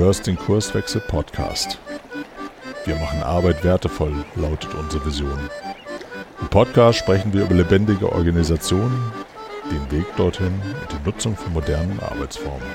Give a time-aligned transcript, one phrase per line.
[0.00, 1.78] hörst den Kurswechsel Podcast.
[2.86, 5.38] Wir machen Arbeit wertevoll, lautet unsere Vision.
[6.40, 8.98] Im Podcast sprechen wir über lebendige Organisationen,
[9.70, 12.66] den Weg dorthin und die Nutzung von modernen Arbeitsformen.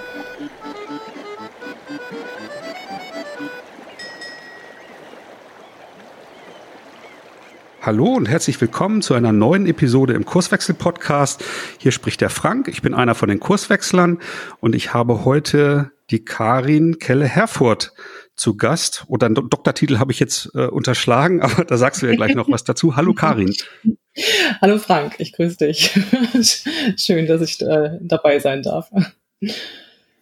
[7.81, 11.43] Hallo und herzlich willkommen zu einer neuen Episode im Kurswechsel-Podcast.
[11.79, 14.19] Hier spricht der Frank, ich bin einer von den Kurswechslern
[14.59, 17.93] und ich habe heute die Karin Kelle-Herfurt
[18.35, 19.05] zu Gast.
[19.07, 22.49] Oder einen Doktortitel habe ich jetzt äh, unterschlagen, aber da sagst du ja gleich noch
[22.49, 22.95] was dazu.
[22.95, 23.53] Hallo Karin.
[24.61, 25.91] Hallo Frank, ich grüße dich.
[26.97, 28.89] Schön, dass ich äh, dabei sein darf.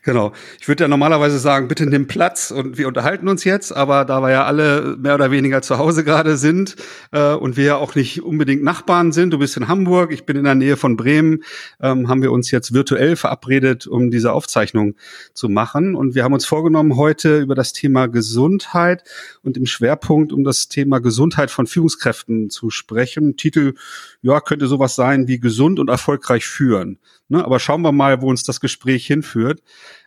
[0.05, 0.34] Genau.
[0.59, 4.20] Ich würde ja normalerweise sagen, bitte nimm Platz und wir unterhalten uns jetzt, aber da
[4.20, 6.76] wir ja alle mehr oder weniger zu Hause gerade sind
[7.13, 10.35] äh, und wir ja auch nicht unbedingt Nachbarn sind, du bist in Hamburg, ich bin
[10.35, 11.43] in der Nähe von Bremen,
[11.81, 14.95] ähm, haben wir uns jetzt virtuell verabredet, um diese Aufzeichnung
[15.34, 15.95] zu machen.
[15.95, 19.05] Und wir haben uns vorgenommen, heute über das Thema Gesundheit
[19.41, 23.38] und im Schwerpunkt um das Thema Gesundheit von Führungskräften zu sprechen.
[23.38, 23.76] Titel,
[24.21, 26.99] ja, könnte sowas sein wie gesund und erfolgreich führen.
[27.29, 27.43] Ne?
[27.43, 29.62] Aber schauen wir mal, wo uns das Gespräch hinführt.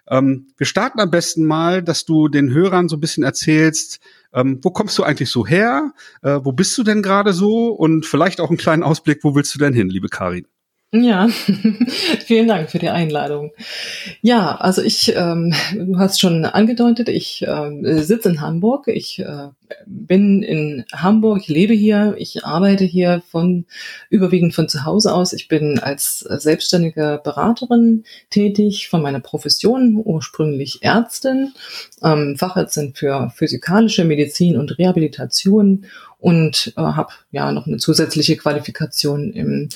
[0.09, 4.01] Ähm, wir starten am besten mal, dass du den Hörern so ein bisschen erzählst,
[4.33, 5.93] ähm, wo kommst du eigentlich so her?
[6.23, 7.69] Äh, wo bist du denn gerade so?
[7.69, 10.47] Und vielleicht auch einen kleinen Ausblick, wo willst du denn hin, liebe Karin?
[10.93, 11.29] Ja,
[12.27, 13.51] vielen Dank für die Einladung.
[14.23, 18.87] Ja, also ich, ähm, du hast schon angedeutet, ich ähm, sitze in Hamburg.
[18.87, 19.49] Ich äh,
[19.85, 23.67] bin in Hamburg, ich lebe hier, ich arbeite hier von
[24.11, 25.33] überwiegend von zu Hause aus.
[25.33, 31.53] Ich bin als selbstständige Beraterin tätig, von meiner Profession ursprünglich Ärztin,
[32.03, 35.87] ähm, Fachärztin für physikalische Medizin und Rehabilitation
[36.19, 39.69] und äh, habe ja noch eine zusätzliche Qualifikation im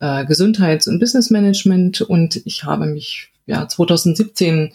[0.00, 4.72] äh, Gesundheits- und Business Management und ich habe mich ja 2017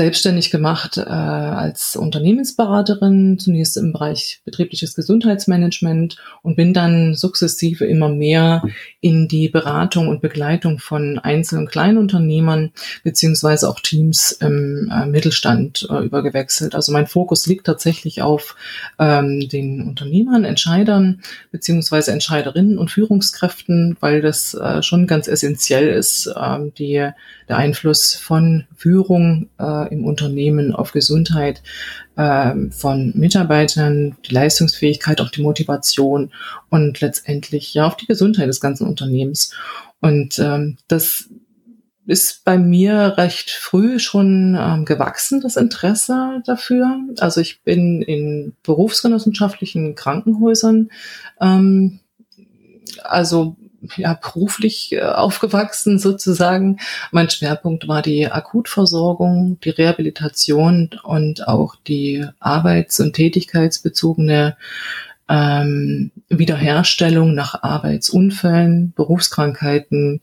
[0.00, 8.08] selbstständig gemacht äh, als Unternehmensberaterin, zunächst im Bereich betriebliches Gesundheitsmanagement und bin dann sukzessive immer
[8.08, 8.62] mehr
[9.02, 12.72] in die Beratung und Begleitung von Einzel- und Kleinunternehmern
[13.04, 16.74] beziehungsweise auch Teams im äh, Mittelstand äh, übergewechselt.
[16.74, 18.56] Also mein Fokus liegt tatsächlich auf
[18.98, 21.20] ähm, den Unternehmern, Entscheidern
[21.50, 27.10] beziehungsweise Entscheiderinnen und Führungskräften, weil das äh, schon ganz essentiell ist, äh, die,
[27.50, 31.62] der Einfluss von Führung äh, im Unternehmen auf Gesundheit
[32.16, 36.32] äh, von Mitarbeitern, die Leistungsfähigkeit, auch die Motivation
[36.68, 39.54] und letztendlich ja auf die Gesundheit des ganzen Unternehmens.
[40.00, 41.28] Und ähm, das
[42.06, 46.98] ist bei mir recht früh schon ähm, gewachsen, das Interesse dafür.
[47.18, 50.90] Also ich bin in berufsgenossenschaftlichen Krankenhäusern
[51.40, 52.00] ähm,
[53.04, 53.56] also
[53.96, 56.78] ja, beruflich äh, aufgewachsen sozusagen.
[57.10, 64.56] Mein Schwerpunkt war die Akutversorgung, die Rehabilitation und auch die arbeits- und tätigkeitsbezogene
[65.30, 70.20] ähm, Wiederherstellung nach Arbeitsunfällen, Berufskrankheiten,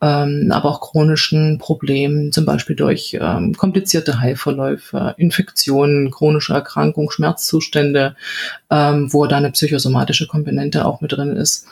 [0.00, 8.16] ähm, aber auch chronischen Problemen, zum Beispiel durch ähm, komplizierte Heilverläufe, Infektionen, chronische Erkrankungen, Schmerzzustände,
[8.70, 11.66] ähm, wo da eine psychosomatische Komponente auch mit drin ist.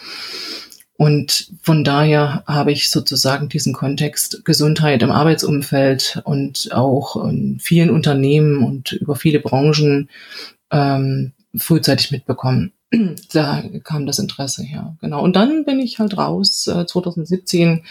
[0.99, 7.91] Und von daher habe ich sozusagen diesen Kontext Gesundheit im Arbeitsumfeld und auch in vielen
[7.91, 10.09] Unternehmen und über viele Branchen
[10.73, 12.73] ähm, frühzeitig mitbekommen.
[13.33, 14.97] da kam das Interesse her.
[15.01, 15.23] Genau.
[15.23, 17.85] Und dann bin ich halt raus, äh, 2017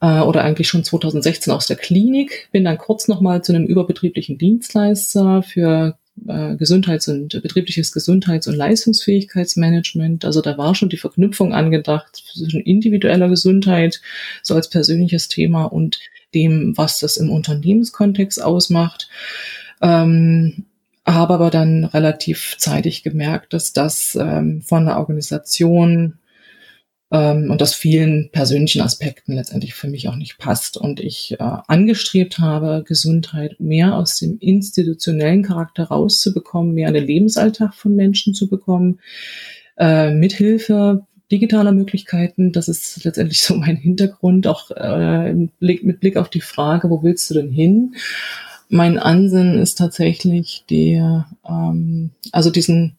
[0.00, 4.38] äh, oder eigentlich schon 2016 aus der Klinik, bin dann kurz nochmal zu einem überbetrieblichen
[4.38, 5.98] Dienstleister für
[6.28, 10.24] äh, Gesundheits- und betriebliches Gesundheits- und Leistungsfähigkeitsmanagement.
[10.24, 14.00] Also da war schon die Verknüpfung angedacht zwischen individueller Gesundheit,
[14.42, 15.98] so als persönliches Thema und
[16.34, 19.08] dem, was das im Unternehmenskontext ausmacht.
[19.80, 20.66] Ähm,
[21.06, 26.18] habe aber dann relativ zeitig gemerkt, dass das ähm, von der Organisation
[27.10, 30.76] ähm, und aus vielen persönlichen Aspekten letztendlich für mich auch nicht passt.
[30.76, 37.74] Und ich äh, angestrebt habe, Gesundheit mehr aus dem institutionellen Charakter rauszubekommen, mehr einen Lebensalltag
[37.74, 39.00] von Menschen zu bekommen,
[39.78, 42.52] äh, mithilfe digitaler Möglichkeiten.
[42.52, 47.02] Das ist letztendlich so mein Hintergrund, auch äh, Blick, mit Blick auf die Frage, wo
[47.02, 47.94] willst du denn hin?
[48.68, 52.96] Mein Ansinnen ist tatsächlich der, ähm, also diesen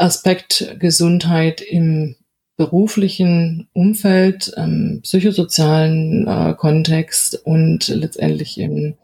[0.00, 2.16] Aspekt Gesundheit im
[2.56, 8.94] beruflichen Umfeld, ähm, psychosozialen äh, Kontext und letztendlich im,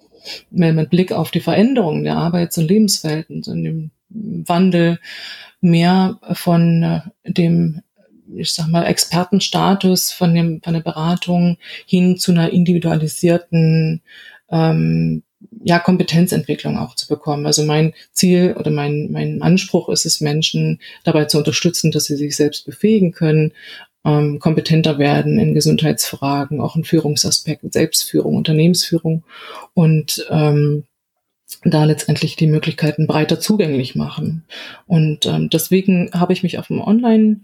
[0.51, 4.99] mit Blick auf die Veränderungen der Arbeits- und Lebenswelten, so in dem Wandel
[5.61, 7.01] mehr von äh,
[7.33, 7.83] dem,
[8.35, 11.57] ich sag mal, Expertenstatus von dem, von der Beratung
[11.87, 14.03] hin zu einer individualisierten
[14.51, 15.23] ähm,
[15.65, 17.47] ja, Kompetenzentwicklung auch zu bekommen.
[17.47, 22.17] Also mein Ziel oder mein, mein Anspruch ist es, Menschen dabei zu unterstützen, dass sie
[22.17, 23.53] sich selbst befähigen können,
[24.05, 29.25] ähm, kompetenter werden in Gesundheitsfragen, auch in Führungsaspekten, Selbstführung, Unternehmensführung
[29.73, 30.85] und ähm,
[31.65, 34.45] da letztendlich die Möglichkeiten breiter zugänglich machen.
[34.87, 37.41] Und ähm, deswegen habe ich mich auf dem Online-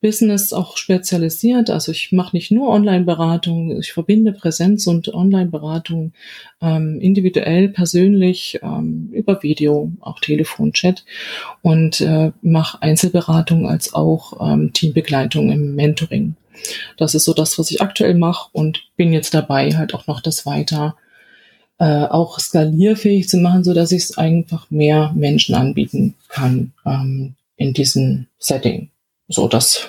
[0.00, 1.70] Business auch spezialisiert.
[1.70, 6.12] Also ich mache nicht nur Online-Beratung, ich verbinde Präsenz und Online-Beratung
[6.62, 11.04] ähm, individuell, persönlich, ähm, über Video, auch Telefon, Chat
[11.62, 16.34] und äh, mache Einzelberatung als auch ähm, Teambegleitung im Mentoring.
[16.96, 20.20] Das ist so das, was ich aktuell mache und bin jetzt dabei, halt auch noch
[20.20, 20.96] das weiter
[21.78, 27.34] äh, auch skalierfähig zu machen, so dass ich es einfach mehr Menschen anbieten kann ähm,
[27.56, 28.90] in diesem Setting.
[29.30, 29.88] So das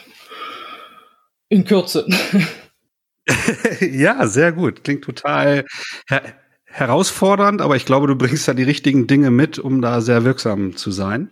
[1.49, 2.05] in Kürze.
[3.81, 4.83] ja, sehr gut.
[4.83, 5.65] Klingt total
[6.71, 10.77] herausfordernd, aber ich glaube, du bringst da die richtigen Dinge mit, um da sehr wirksam
[10.77, 11.31] zu sein.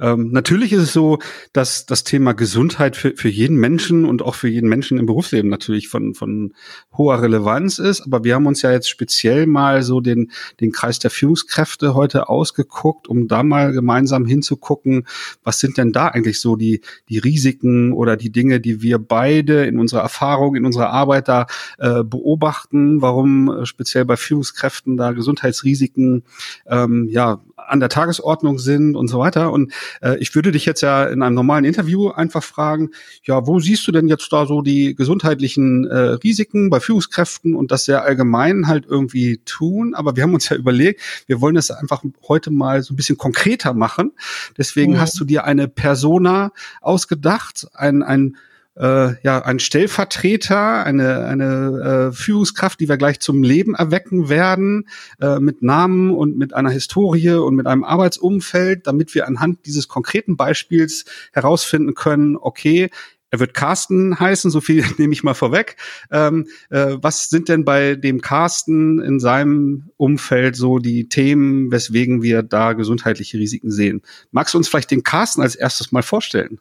[0.00, 1.18] Ähm, natürlich ist es so,
[1.52, 5.50] dass das Thema Gesundheit für, für jeden Menschen und auch für jeden Menschen im Berufsleben
[5.50, 6.54] natürlich von, von
[6.96, 8.02] hoher Relevanz ist.
[8.02, 10.30] Aber wir haben uns ja jetzt speziell mal so den,
[10.60, 15.06] den Kreis der Führungskräfte heute ausgeguckt, um da mal gemeinsam hinzugucken,
[15.42, 19.66] was sind denn da eigentlich so die, die Risiken oder die Dinge, die wir beide
[19.66, 21.46] in unserer Erfahrung, in unserer Arbeit da
[21.78, 26.22] äh, beobachten, warum äh, speziell bei Führungskräften Führungskräften da Gesundheitsrisiken
[26.66, 29.52] ähm, ja an der Tagesordnung sind und so weiter.
[29.52, 32.90] Und äh, ich würde dich jetzt ja in einem normalen Interview einfach fragen,
[33.24, 37.70] ja, wo siehst du denn jetzt da so die gesundheitlichen äh, Risiken bei Führungskräften und
[37.70, 39.94] das sehr allgemein halt irgendwie tun?
[39.94, 43.18] Aber wir haben uns ja überlegt, wir wollen das einfach heute mal so ein bisschen
[43.18, 44.12] konkreter machen.
[44.56, 45.00] Deswegen mhm.
[45.00, 48.36] hast du dir eine Persona ausgedacht, ein, ein
[48.78, 54.88] äh, ja ein Stellvertreter, eine, eine äh, Führungskraft, die wir gleich zum Leben erwecken werden,
[55.20, 59.88] äh, mit Namen und mit einer Historie und mit einem Arbeitsumfeld, damit wir anhand dieses
[59.88, 62.90] konkreten Beispiels herausfinden können, okay,
[63.30, 65.76] er wird Carsten heißen, so viel nehme ich mal vorweg.
[66.10, 72.22] Ähm, äh, was sind denn bei dem Carsten in seinem Umfeld so die Themen, weswegen
[72.22, 74.02] wir da gesundheitliche Risiken sehen?
[74.30, 76.58] Magst du uns vielleicht den Carsten als erstes mal vorstellen?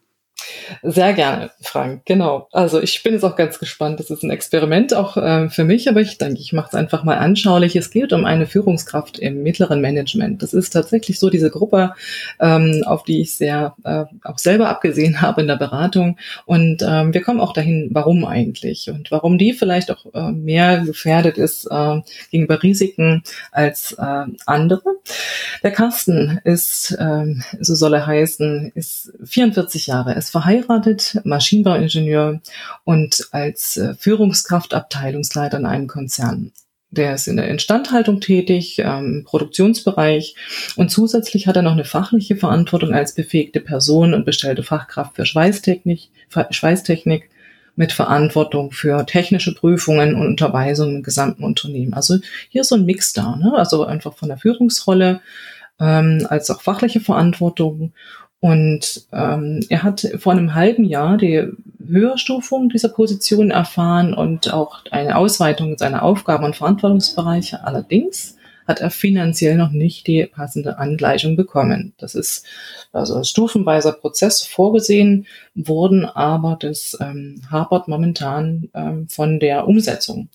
[0.84, 2.02] Sehr gerne, Frank.
[2.06, 2.48] Genau.
[2.52, 4.00] Also ich bin jetzt auch ganz gespannt.
[4.00, 7.04] Das ist ein Experiment auch äh, für mich, aber ich denke, ich mache es einfach
[7.04, 7.76] mal anschaulich.
[7.76, 10.44] Es geht um eine Führungskraft im mittleren Management.
[10.44, 11.94] Das ist tatsächlich so diese Gruppe,
[12.40, 16.18] ähm, auf die ich sehr äh, auch selber abgesehen habe in der Beratung.
[16.46, 20.82] Und ähm, wir kommen auch dahin, warum eigentlich und warum die vielleicht auch äh, mehr
[20.82, 22.02] gefährdet ist äh,
[22.32, 24.84] gegenüber Risiken als äh, andere.
[25.64, 30.14] Der Carsten ist, äh, so soll er heißen, ist 44 Jahre.
[30.14, 32.42] Ist verheiratet, Maschinenbauingenieur
[32.84, 36.52] und als äh, Führungskraft Abteilungsleiter in einem Konzern.
[36.92, 40.36] Der ist in der Instandhaltung tätig, ähm, im Produktionsbereich
[40.76, 45.26] und zusätzlich hat er noch eine fachliche Verantwortung als befähigte Person und bestellte Fachkraft für
[45.26, 46.10] Schweißtechnik,
[46.52, 47.30] Schweißtechnik
[47.76, 51.96] mit Verantwortung für technische Prüfungen und Unterweisungen im gesamten Unternehmen.
[51.96, 52.18] Also
[52.50, 53.54] hier ist so ein Mix da, ne?
[53.56, 55.20] also einfach von der Führungsrolle
[55.80, 57.94] ähm, als auch fachliche Verantwortung
[58.40, 61.48] und ähm, er hat vor einem halben Jahr die
[61.86, 67.64] Höherstufung dieser Position erfahren und auch eine Ausweitung seiner Aufgaben und Verantwortungsbereiche.
[67.64, 71.94] Allerdings hat er finanziell noch nicht die passende Angleichung bekommen.
[71.98, 72.46] Das ist
[72.92, 75.26] also stufenweiser Prozess vorgesehen
[75.56, 80.30] worden, aber das ähm, hapert momentan ähm, von der Umsetzung.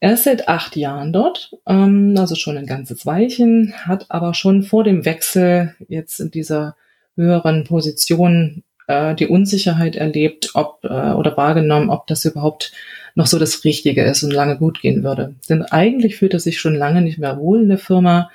[0.00, 4.62] Er ist seit acht Jahren dort, ähm, also schon ein ganzes Weilchen, hat aber schon
[4.62, 6.76] vor dem Wechsel jetzt in dieser
[7.18, 12.72] höheren Positionen äh, die Unsicherheit erlebt, ob äh, oder wahrgenommen, ob das überhaupt
[13.14, 15.34] noch so das Richtige ist und lange gut gehen würde.
[15.48, 18.30] Denn eigentlich fühlt er sich schon lange nicht mehr wohl in der Firma,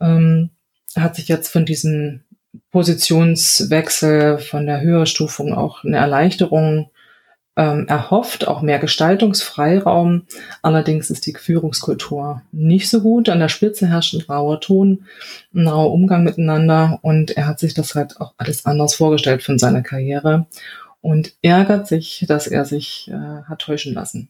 [0.00, 0.50] ähm,
[0.96, 2.22] hat sich jetzt von diesem
[2.70, 6.90] Positionswechsel, von der Höherstufung auch eine Erleichterung
[7.56, 10.26] ähm, erhofft, auch mehr Gestaltungsfreiraum.
[10.62, 13.28] Allerdings ist die Führungskultur nicht so gut.
[13.28, 15.06] An der Spitze herrscht ein rauer Ton,
[15.54, 19.58] ein rauer Umgang miteinander und er hat sich das halt auch alles anders vorgestellt von
[19.58, 20.46] seiner Karriere
[21.00, 24.28] und ärgert sich, dass er sich äh, hat täuschen lassen.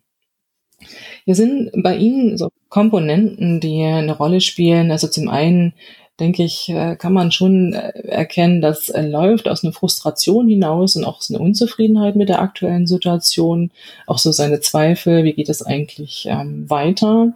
[1.25, 4.91] Hier sind bei Ihnen so Komponenten, die eine Rolle spielen.
[4.91, 5.73] Also zum einen
[6.19, 10.97] denke ich, äh, kann man schon äh, erkennen, dass er läuft aus einer Frustration hinaus
[10.97, 13.71] und auch aus einer Unzufriedenheit mit der aktuellen Situation,
[14.07, 17.33] auch so seine Zweifel, wie geht es eigentlich ähm, weiter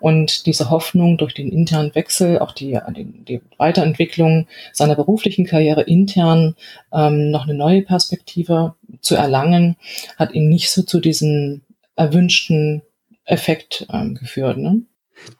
[0.00, 5.82] und diese Hoffnung durch den internen Wechsel, auch die, die, die Weiterentwicklung seiner beruflichen Karriere
[5.82, 6.56] intern
[6.92, 9.76] ähm, noch eine neue Perspektive zu erlangen,
[10.16, 11.62] hat ihn nicht so zu diesem
[11.94, 12.82] erwünschten
[13.24, 14.58] Effekt ähm, geführt.
[14.58, 14.82] Ne?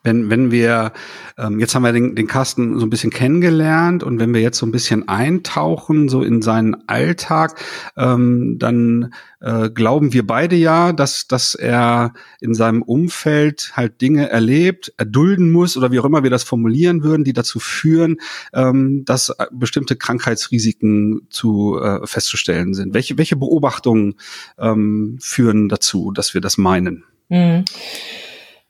[0.03, 0.93] Wenn, wenn wir,
[1.37, 4.59] ähm, jetzt haben wir den, den Carsten so ein bisschen kennengelernt und wenn wir jetzt
[4.59, 7.61] so ein bisschen eintauchen, so in seinen Alltag,
[7.97, 14.31] ähm, dann äh, glauben wir beide ja, dass, dass er in seinem Umfeld halt Dinge
[14.31, 18.17] erlebt, erdulden muss oder wie auch immer wir das formulieren würden, die dazu führen,
[18.53, 22.95] ähm, dass äh, bestimmte Krankheitsrisiken zu äh, festzustellen sind.
[22.95, 24.15] Welche, welche Beobachtungen
[24.59, 27.05] ähm, führen dazu, dass wir das meinen?
[27.29, 27.65] Mhm.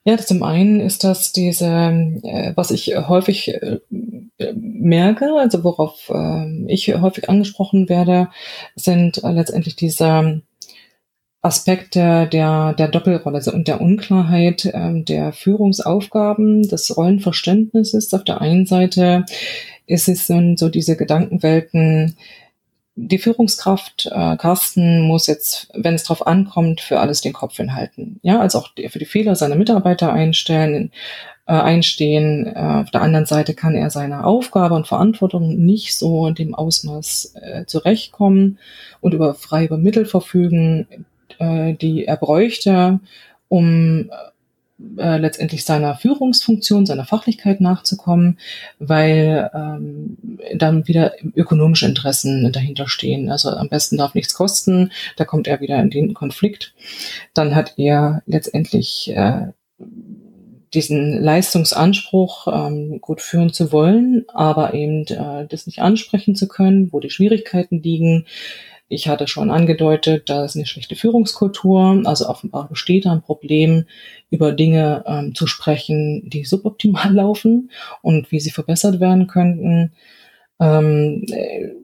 [0.07, 3.81] Ja, zum einen ist das diese, äh, was ich häufig äh,
[4.55, 8.29] merke, also worauf äh, ich häufig angesprochen werde,
[8.77, 10.43] sind äh, letztendlich diese
[11.41, 18.13] Aspekte der, der Doppelrolle also und der Unklarheit äh, der Führungsaufgaben, des Rollenverständnisses.
[18.13, 19.25] Auf der einen Seite
[19.87, 22.17] ist es so diese Gedankenwelten,
[22.97, 28.21] die Führungskraft äh, Carsten muss jetzt, wenn es drauf ankommt, für alles den Kopf hinhalten.
[28.23, 30.93] Ja, also auch für die Fehler seiner Mitarbeiter einstellen,
[31.47, 32.47] äh, einstehen.
[32.47, 36.55] Äh, auf der anderen Seite kann er seiner Aufgabe und Verantwortung nicht so in dem
[36.55, 38.59] Ausmaß äh, zurechtkommen
[39.01, 41.07] und über frei über Mittel verfügen,
[41.39, 43.01] äh, die er bräuchte,
[43.49, 44.11] um
[44.99, 48.39] äh, letztendlich seiner Führungsfunktion, seiner Fachlichkeit nachzukommen,
[48.79, 50.17] weil ähm,
[50.55, 53.31] dann wieder ökonomische Interessen dahinter stehen.
[53.31, 56.75] Also am besten darf nichts kosten, da kommt er wieder in den Konflikt.
[57.35, 59.49] Dann hat er letztendlich äh,
[60.75, 66.93] diesen Leistungsanspruch ähm, gut führen zu wollen, aber eben äh, das nicht ansprechen zu können,
[66.93, 68.27] wo die Schwierigkeiten liegen,
[68.89, 72.03] ich hatte schon angedeutet, da ist eine schlechte Führungskultur.
[72.05, 73.87] Also offenbar besteht da ein Problem,
[74.31, 77.71] über Dinge ähm, zu sprechen, die suboptimal laufen
[78.03, 79.93] und wie sie verbessert werden könnten.
[80.61, 81.27] Ähm,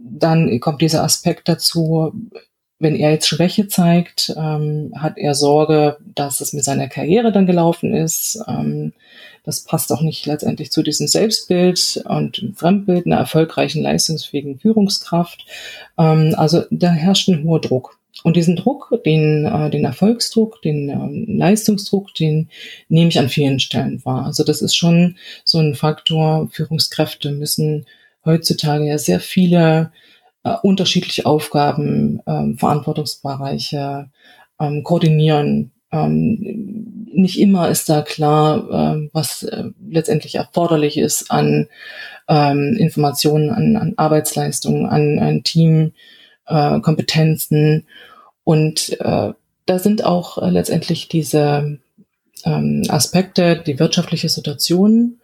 [0.02, 2.12] dann kommt dieser Aspekt dazu,
[2.78, 7.46] wenn er jetzt Schwäche zeigt, ähm, hat er Sorge, dass es mit seiner Karriere dann
[7.46, 8.42] gelaufen ist.
[8.48, 8.92] Ähm,
[9.44, 15.44] das passt auch nicht letztendlich zu diesem Selbstbild und Fremdbild einer erfolgreichen, leistungsfähigen Führungskraft.
[15.98, 17.98] Ähm, also da herrscht ein hoher Druck.
[18.22, 22.50] Und diesen Druck, den, äh, den Erfolgsdruck, den äh, Leistungsdruck, den
[22.88, 24.26] nehme ich an vielen Stellen wahr.
[24.26, 26.48] Also das ist schon so ein Faktor.
[26.52, 27.86] Führungskräfte müssen
[28.24, 29.92] heutzutage ja sehr viele
[30.44, 34.10] äh, unterschiedliche Aufgaben, äh, Verantwortungsbereiche
[34.60, 41.68] ähm, koordinieren, ähm, nicht immer ist da klar, äh, was äh, letztendlich erforderlich ist an
[42.28, 47.80] ähm, Informationen, an, an Arbeitsleistungen, an, an Teamkompetenzen.
[47.80, 47.82] Äh,
[48.44, 49.32] und äh,
[49.66, 51.78] da sind auch äh, letztendlich diese
[52.44, 55.19] ähm, Aspekte, die wirtschaftliche Situation,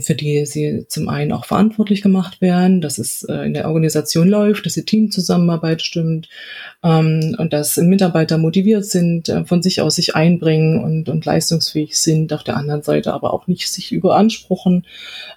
[0.00, 4.28] für die sie zum einen auch verantwortlich gemacht werden, dass es äh, in der Organisation
[4.28, 6.28] läuft, dass die Teamzusammenarbeit stimmt
[6.82, 11.98] ähm, und dass Mitarbeiter motiviert sind, äh, von sich aus sich einbringen und, und leistungsfähig
[11.98, 14.86] sind, auf der anderen Seite aber auch nicht sich überanspruchen.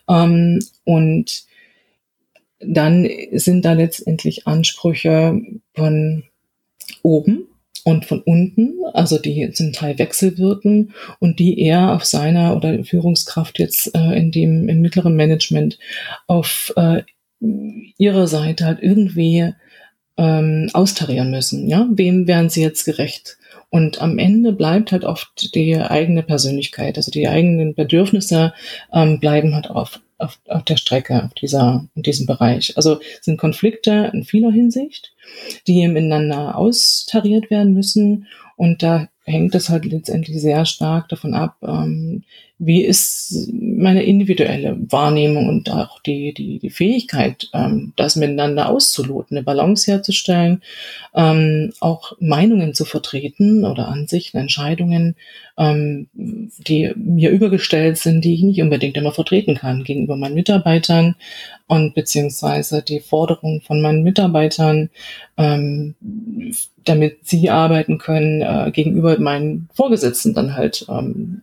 [0.10, 1.46] Ähm, und
[2.60, 5.39] dann sind da letztendlich Ansprüche
[5.74, 6.24] von
[7.01, 7.48] oben,
[7.88, 13.60] und von unten, also die zum Teil wechselwirken und die er auf seiner oder Führungskraft
[13.60, 15.79] jetzt äh, in dem im mittleren Management
[16.27, 17.03] auf äh,
[17.98, 19.53] ihrer Seite halt irgendwie
[20.17, 21.70] ähm, austarieren müssen.
[21.70, 23.38] Ja, wem wären sie jetzt gerecht?
[23.70, 28.53] Und am Ende bleibt halt oft die eigene Persönlichkeit, also die eigenen Bedürfnisse
[28.91, 32.75] ähm, bleiben halt auf, auf, auf der Strecke, auf dieser, in diesem Bereich.
[32.75, 35.13] Also sind Konflikte in vieler Hinsicht,
[35.67, 38.27] die miteinander austariert werden müssen.
[38.55, 42.24] Und da hängt es halt letztendlich sehr stark davon ab, ähm,
[42.60, 49.38] wie ist meine individuelle Wahrnehmung und auch die, die, die Fähigkeit, ähm, das miteinander auszuloten,
[49.38, 50.63] eine Balance herzustellen,
[51.13, 55.15] ähm, auch Meinungen zu vertreten oder Ansichten, Entscheidungen,
[55.57, 61.15] ähm, die mir übergestellt sind, die ich nicht unbedingt immer vertreten kann gegenüber meinen Mitarbeitern
[61.67, 64.89] und beziehungsweise die Forderungen von meinen Mitarbeitern,
[65.38, 65.96] ähm,
[66.88, 71.41] damit sie arbeiten können, äh, gegenüber meinen Vorgesetzten dann halt ähm,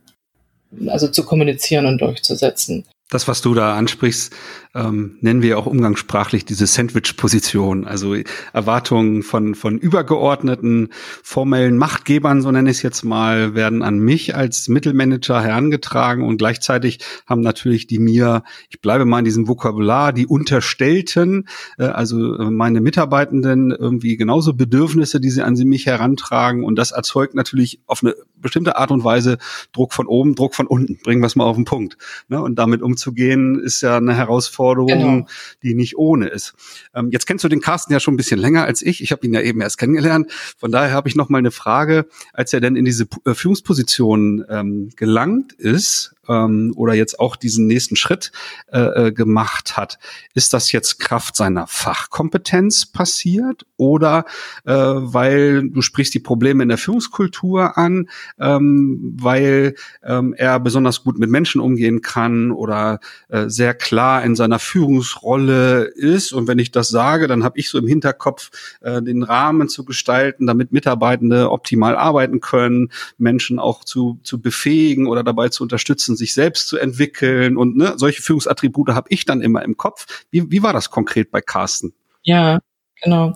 [0.88, 2.84] also zu kommunizieren und durchzusetzen.
[3.10, 4.32] Das, was du da ansprichst,
[4.74, 8.16] ähm, nennen wir auch umgangssprachlich diese Sandwich-Position, also
[8.52, 10.88] Erwartungen von, von übergeordneten
[11.22, 16.38] formellen Machtgebern, so nenne ich es jetzt mal, werden an mich als Mittelmanager herangetragen und
[16.38, 21.46] gleichzeitig haben natürlich die mir, ich bleibe mal in diesem Vokabular, die Unterstellten,
[21.78, 26.90] äh, also meine Mitarbeitenden irgendwie genauso Bedürfnisse, die sie an sie mich herantragen und das
[26.90, 29.38] erzeugt natürlich auf eine bestimmte Art und Weise
[29.72, 31.96] Druck von oben, Druck von unten, bringen wir es mal auf den Punkt.
[32.28, 32.42] Ne?
[32.42, 35.26] Und damit umzugehen, ist ja eine Herausforderung, Herausforderung, genau.
[35.62, 36.54] die nicht ohne ist.
[36.94, 39.02] Ähm, jetzt kennst du den Carsten ja schon ein bisschen länger als ich.
[39.02, 40.30] Ich habe ihn ja eben erst kennengelernt.
[40.58, 44.44] Von daher habe ich noch mal eine Frage, als er denn in diese äh, Führungsposition
[44.48, 48.32] ähm, gelangt ist, ähm, oder jetzt auch diesen nächsten Schritt
[48.72, 49.98] äh, äh gemacht hat,
[50.34, 54.24] ist das jetzt Kraft seiner Fachkompetenz passiert oder
[54.64, 61.02] äh, weil du sprichst die Probleme in der Führungskultur an, ähm, weil ähm, er besonders
[61.04, 66.32] gut mit Menschen umgehen kann oder äh, sehr klar in seiner Führungsrolle ist.
[66.32, 68.50] Und wenn ich das sage, dann habe ich so im Hinterkopf
[68.80, 75.06] äh, den Rahmen zu gestalten, damit Mitarbeitende optimal arbeiten können, Menschen auch zu, zu befähigen
[75.06, 77.56] oder dabei zu unterstützen, sich selbst zu entwickeln.
[77.56, 80.24] Und ne, solche Führungsattribute habe ich dann immer im Kopf.
[80.30, 81.94] Wie, wie war das konkret bei Carsten?
[82.22, 82.60] Ja,
[83.04, 83.34] Genau.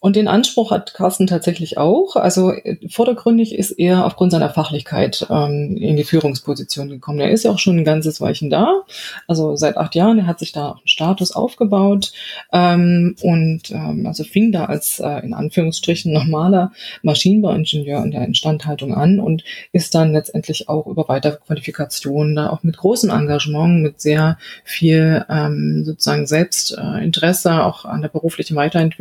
[0.00, 2.14] Und den Anspruch hat Carsten tatsächlich auch.
[2.14, 7.18] Also äh, vordergründig ist er aufgrund seiner Fachlichkeit ähm, in die Führungsposition gekommen.
[7.18, 8.82] Er ist ja auch schon ein ganzes Weilchen da,
[9.26, 10.18] also seit acht Jahren.
[10.18, 12.12] Er hat sich da auch einen Status aufgebaut
[12.52, 16.70] ähm, und ähm, also fing da als äh, in Anführungsstrichen normaler
[17.02, 22.76] Maschinenbauingenieur in der Instandhaltung an und ist dann letztendlich auch über Weiterqualifikation da auch mit
[22.76, 28.97] großem Engagement, mit sehr viel ähm, sozusagen Selbstinteresse äh, auch an der beruflichen Weiterentwicklung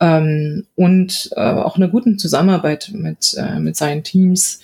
[0.00, 4.60] ähm, und äh, auch eine guten Zusammenarbeit mit, äh, mit seinen Teams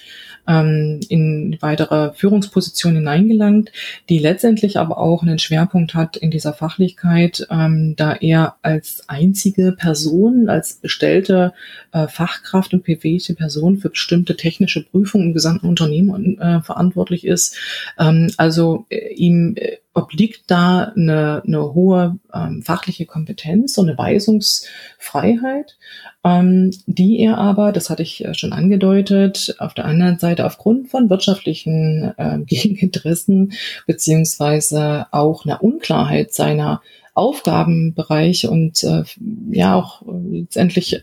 [0.48, 3.72] ähm, in weitere Führungspositionen hineingelangt,
[4.08, 9.72] die letztendlich aber auch einen Schwerpunkt hat in dieser Fachlichkeit, ähm, da er als einzige
[9.72, 11.52] Person, als bestellte
[11.92, 17.56] äh, Fachkraft und befähigte Person für bestimmte technische Prüfungen im gesamten Unternehmen äh, verantwortlich ist.
[17.98, 23.98] Ähm, also äh, ihm äh, obliegt da eine, eine hohe ähm, fachliche Kompetenz und eine
[23.98, 25.76] Weisungsfreiheit,
[26.22, 30.90] ähm, die er aber, das hatte ich äh, schon angedeutet, auf der anderen Seite aufgrund
[30.90, 33.52] von wirtschaftlichen äh, Gegeninteressen
[33.86, 36.82] beziehungsweise auch einer Unklarheit seiner
[37.16, 39.02] Aufgabenbereich und äh,
[39.50, 41.02] ja auch letztendlich äh,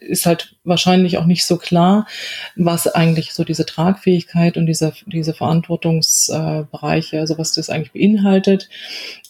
[0.00, 2.06] ist halt wahrscheinlich auch nicht so klar,
[2.56, 8.70] was eigentlich so diese Tragfähigkeit und diese, diese Verantwortungsbereiche, also was das eigentlich beinhaltet.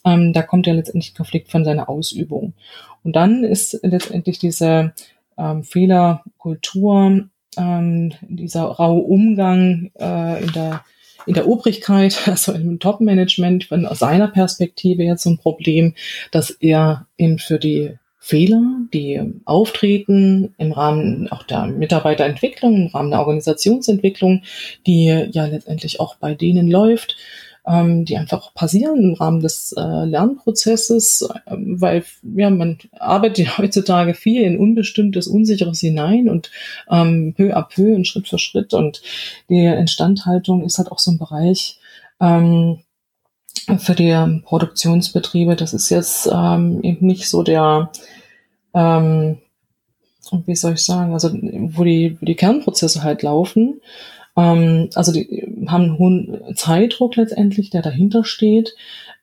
[0.04, 2.54] Ähm, da kommt ja letztendlich Konflikt von seiner Ausübung.
[3.02, 4.92] Und dann ist letztendlich diese
[5.36, 10.84] ähm, Fehlerkultur, ähm, dieser raue Umgang äh, in der
[11.28, 15.94] in der Obrigkeit, also im Top-Management, von seiner Perspektive jetzt so ein Problem,
[16.32, 18.62] dass er eben für die Fehler,
[18.92, 24.42] die auftreten im Rahmen auch der Mitarbeiterentwicklung, im Rahmen der Organisationsentwicklung,
[24.86, 27.16] die ja letztendlich auch bei denen läuft,
[27.68, 32.04] ähm, die einfach passieren im Rahmen des äh, Lernprozesses, äh, weil
[32.36, 36.50] ja man arbeitet heutzutage viel in unbestimmtes, unsicheres hinein und
[36.90, 39.02] ähm, peu à peu und Schritt für Schritt und
[39.50, 41.78] die Instandhaltung ist halt auch so ein Bereich
[42.20, 42.78] ähm,
[43.78, 45.54] für die Produktionsbetriebe.
[45.54, 47.90] Das ist jetzt ähm, eben nicht so der
[48.74, 49.38] ähm,
[50.46, 53.80] wie soll ich sagen, also wo die, wo die Kernprozesse halt laufen,
[54.38, 58.74] ähm, also die haben einen hohen Zeitdruck letztendlich, der dahinter steht.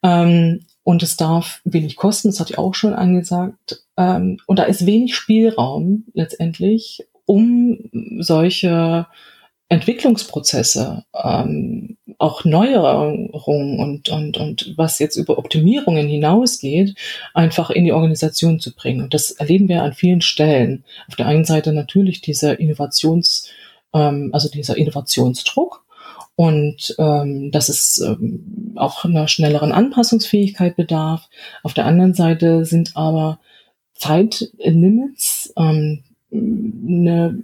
[0.02, 3.84] Ähm, und es darf wenig kosten, das hatte ich auch schon angesagt.
[3.96, 9.06] Ähm, und da ist wenig Spielraum letztendlich, um solche
[9.68, 16.94] Entwicklungsprozesse, ähm, auch Neuerungen und, und, und was jetzt über Optimierungen hinausgeht,
[17.34, 19.02] einfach in die Organisation zu bringen.
[19.02, 20.84] Und das erleben wir an vielen Stellen.
[21.08, 23.48] Auf der einen Seite natürlich diese Innovations-
[23.96, 25.84] ähm, also dieser Innovationsdruck.
[26.38, 31.30] Und ähm, dass es ähm, auch einer schnelleren Anpassungsfähigkeit bedarf.
[31.62, 33.38] Auf der anderen Seite sind aber
[33.94, 37.42] Zeitlimits, ähm, eine,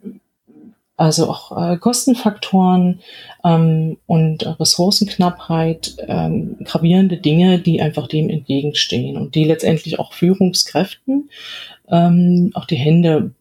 [0.98, 3.00] also auch äh, Kostenfaktoren
[3.44, 11.30] ähm, und Ressourcenknappheit, ähm, gravierende Dinge, die einfach dem entgegenstehen und die letztendlich auch Führungskräften
[11.88, 13.32] ähm, auch die Hände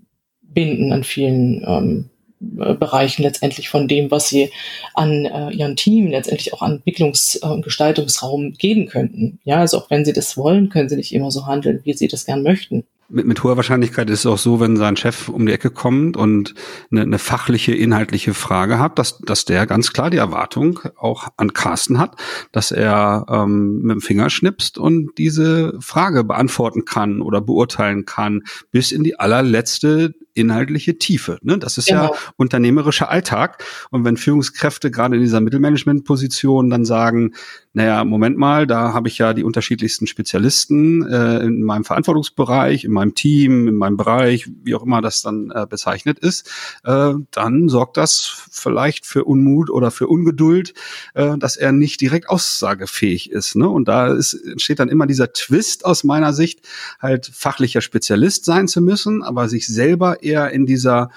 [0.41, 4.51] binden an vielen ähm, äh, Bereichen letztendlich von dem, was sie
[4.95, 9.39] an äh, ihren Team letztendlich auch an Entwicklungs- und äh, Gestaltungsraum geben könnten.
[9.43, 12.07] Ja, also auch wenn sie das wollen, können sie nicht immer so handeln, wie sie
[12.07, 15.45] das gern möchten mit, mit hoher Wahrscheinlichkeit ist es auch so, wenn sein Chef um
[15.45, 16.55] die Ecke kommt und
[16.91, 21.53] eine, eine fachliche, inhaltliche Frage hat, dass, dass der ganz klar die Erwartung auch an
[21.53, 22.15] Carsten hat,
[22.51, 28.41] dass er ähm, mit dem Finger schnipst und diese Frage beantworten kann oder beurteilen kann,
[28.71, 31.37] bis in die allerletzte inhaltliche Tiefe.
[31.41, 31.57] Ne?
[31.57, 32.13] Das ist genau.
[32.13, 33.63] ja unternehmerischer Alltag.
[33.89, 37.33] Und wenn Führungskräfte gerade in dieser Mittelmanagement-Position dann sagen,
[37.73, 42.91] naja, Moment mal, da habe ich ja die unterschiedlichsten Spezialisten äh, in meinem Verantwortungsbereich, in
[42.91, 46.51] meinem Team, in meinem Bereich, wie auch immer das dann äh, bezeichnet ist,
[46.83, 50.73] äh, dann sorgt das vielleicht für Unmut oder für Ungeduld,
[51.13, 53.55] äh, dass er nicht direkt aussagefähig ist.
[53.55, 53.69] Ne?
[53.69, 56.67] Und da ist, entsteht dann immer dieser Twist aus meiner Sicht,
[56.99, 61.09] halt fachlicher Spezialist sein zu müssen, aber sich selber eher in dieser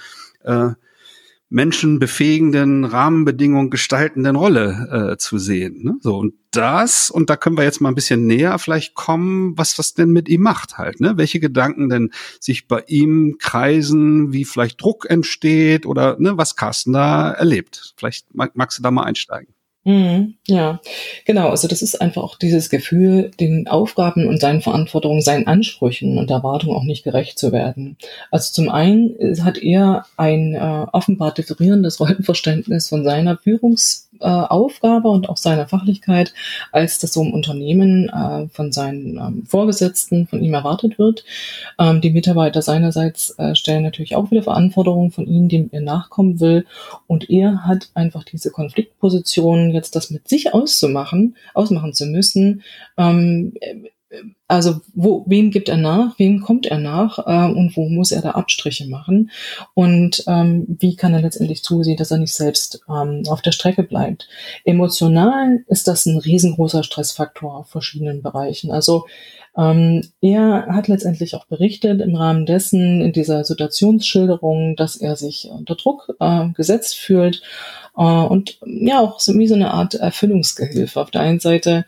[0.42, 0.70] äh,
[1.54, 5.84] menschenbefähigenden, Rahmenbedingungen gestaltenden Rolle äh, zu sehen.
[5.84, 5.96] Ne?
[6.00, 9.76] So und das und da können wir jetzt mal ein bisschen näher vielleicht kommen, was
[9.76, 11.00] das denn mit ihm macht halt.
[11.00, 11.16] Ne?
[11.16, 16.92] Welche Gedanken denn sich bei ihm kreisen, wie vielleicht Druck entsteht oder ne, was Carsten
[16.92, 17.94] da erlebt.
[17.96, 19.53] Vielleicht mag, magst du da mal einsteigen.
[19.86, 20.80] Mhm, ja,
[21.26, 21.50] genau.
[21.50, 26.30] Also das ist einfach auch dieses Gefühl, den Aufgaben und seinen Verantwortungen, seinen Ansprüchen und
[26.30, 27.98] Erwartungen auch nicht gerecht zu werden.
[28.30, 35.08] Also zum einen hat er ein äh, offenbar differierendes Rollenverständnis von seiner Führungs äh, Aufgabe
[35.08, 36.32] und auch seiner Fachlichkeit,
[36.72, 41.24] als das so im Unternehmen äh, von seinen ähm, Vorgesetzten von ihm erwartet wird.
[41.78, 46.40] Ähm, die Mitarbeiter seinerseits äh, stellen natürlich auch wieder Verantwortungen von ihm, dem er nachkommen
[46.40, 46.66] will.
[47.06, 52.62] Und er hat einfach diese Konfliktposition, jetzt das mit sich auszumachen, ausmachen zu müssen,
[52.96, 53.54] ähm,
[54.48, 58.22] also wo, wem gibt er nach, wem kommt er nach äh, und wo muss er
[58.22, 59.30] da Abstriche machen
[59.74, 63.82] und ähm, wie kann er letztendlich zusehen, dass er nicht selbst ähm, auf der Strecke
[63.82, 64.28] bleibt.
[64.64, 68.70] Emotional ist das ein riesengroßer Stressfaktor auf verschiedenen Bereichen.
[68.70, 69.06] Also
[69.56, 75.48] ähm, er hat letztendlich auch berichtet im Rahmen dessen in dieser Situationsschilderung, dass er sich
[75.50, 77.42] unter Druck äh, gesetzt fühlt
[77.96, 81.00] äh, und ja auch so wie so eine Art Erfüllungsgehilfe.
[81.00, 81.84] Auf der einen Seite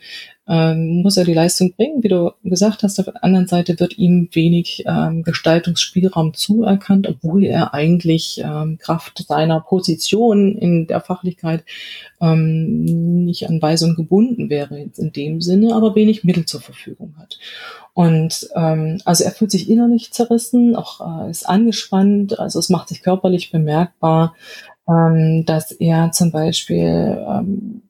[0.48, 2.02] ähm, muss er die Leistung bringen.
[2.02, 7.44] Wie du gesagt hast, auf der anderen Seite wird ihm wenig ähm, Gestaltungsspielraum zuerkannt, obwohl
[7.44, 11.64] er eigentlich ähm, Kraft seiner Position in der Fachlichkeit
[12.20, 17.38] ähm, nicht an Weisung gebunden wäre in dem Sinne, aber wenig Mittel zur Verfügung hat.
[17.92, 22.88] Und ähm, also er fühlt sich innerlich zerrissen, auch äh, ist angespannt, also es macht
[22.88, 24.34] sich körperlich bemerkbar,
[24.88, 27.85] ähm, dass er zum Beispiel ähm, äh,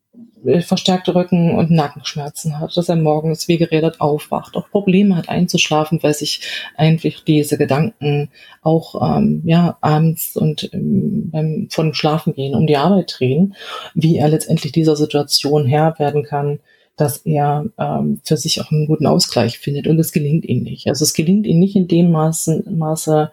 [0.61, 6.03] verstärkte Rücken- und Nackenschmerzen hat, dass er morgens wie geredet aufwacht, auch Probleme hat einzuschlafen,
[6.03, 6.41] weil sich
[6.77, 8.31] eigentlich diese Gedanken
[8.63, 13.55] auch ähm, ja abends und ähm, beim von Schlafengehen um die Arbeit drehen,
[13.95, 16.61] wie er letztendlich dieser Situation Herr werden kann,
[16.97, 20.89] dass er ähm, für sich auch einen guten Ausgleich findet und es gelingt ihm nicht.
[20.89, 23.31] Also es gelingt ihm nicht in dem Maße, Maße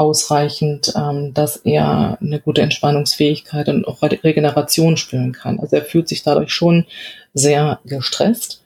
[0.00, 5.60] ausreichend, ähm, dass er eine gute Entspannungsfähigkeit und auch Regeneration spüren kann.
[5.60, 6.86] Also er fühlt sich dadurch schon
[7.34, 8.64] sehr gestresst,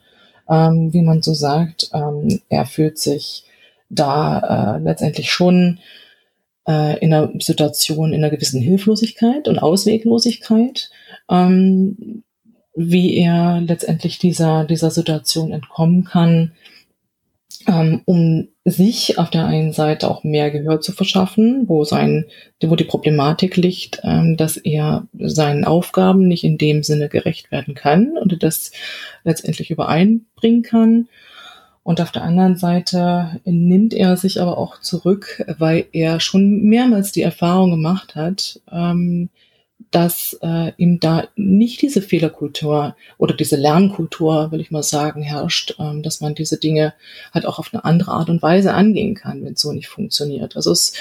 [0.49, 1.91] ähm, wie man so sagt.
[1.93, 3.47] Ähm, er fühlt sich
[3.91, 5.81] da äh, letztendlich schon
[6.69, 10.89] äh, in einer Situation, in einer gewissen Hilflosigkeit und Ausweglosigkeit,
[11.29, 12.23] ähm,
[12.77, 16.53] wie er letztendlich dieser, dieser Situation entkommen kann,
[17.67, 22.27] um sich auf der einen Seite auch mehr Gehör zu verschaffen, wo sein,
[22.63, 27.75] wo die Problematik liegt, ähm, dass er seinen Aufgaben nicht in dem Sinne gerecht werden
[27.75, 28.73] kann und das
[29.23, 31.09] letztendlich übereinbringen kann.
[31.83, 37.13] Und auf der anderen Seite nimmt er sich aber auch zurück, weil er schon mehrmals
[37.13, 39.29] die Erfahrung gemacht hat, ähm,
[39.95, 45.77] dass äh, ihm da nicht diese Fehlerkultur oder diese Lernkultur, will ich mal sagen, herrscht,
[45.79, 46.95] ähm, dass man diese Dinge
[47.33, 50.57] halt auch auf eine andere Art und Weise angehen kann, wenn es so nicht funktioniert.
[50.57, 50.95] Also es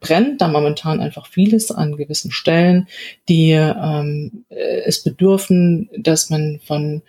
[0.00, 2.88] brennt da momentan einfach vieles an gewissen Stellen,
[3.28, 7.02] die ähm, äh, es bedürfen, dass man von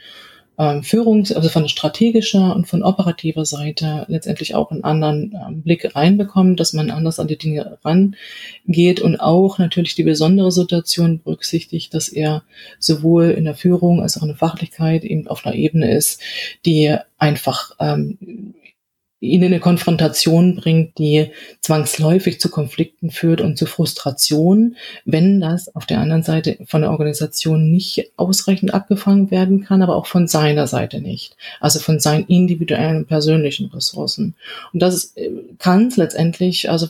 [0.62, 5.96] ähm, Führungs-, also von strategischer und von operativer Seite letztendlich auch einen anderen ähm, Blick
[5.96, 11.96] reinbekommen, dass man anders an die Dinge rangeht und auch natürlich die besondere Situation berücksichtigt,
[11.96, 12.44] dass er
[12.78, 16.22] sowohl in der Führung als auch in der Fachlichkeit eben auf einer Ebene ist,
[16.64, 18.54] die einfach ähm,
[19.22, 21.30] ihn in eine Konfrontation bringt, die
[21.62, 26.90] zwangsläufig zu Konflikten führt und zu Frustration, wenn das auf der anderen Seite von der
[26.90, 31.38] Organisation nicht ausreichend abgefangen werden kann, aber auch von seiner Seite nicht.
[31.60, 34.34] Also von seinen individuellen persönlichen Ressourcen.
[34.74, 35.30] Und das äh,
[35.60, 36.88] kann es letztendlich, also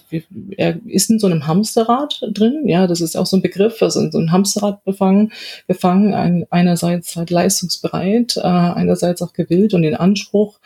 [0.56, 4.00] er ist in so einem Hamsterrad drin, ja, das ist auch so ein Begriff, also
[4.00, 5.34] in so einem Hamsterrad befangen,
[5.68, 10.60] gefangen, einerseits halt leistungsbereit, äh, einerseits auch gewillt und den Anspruch,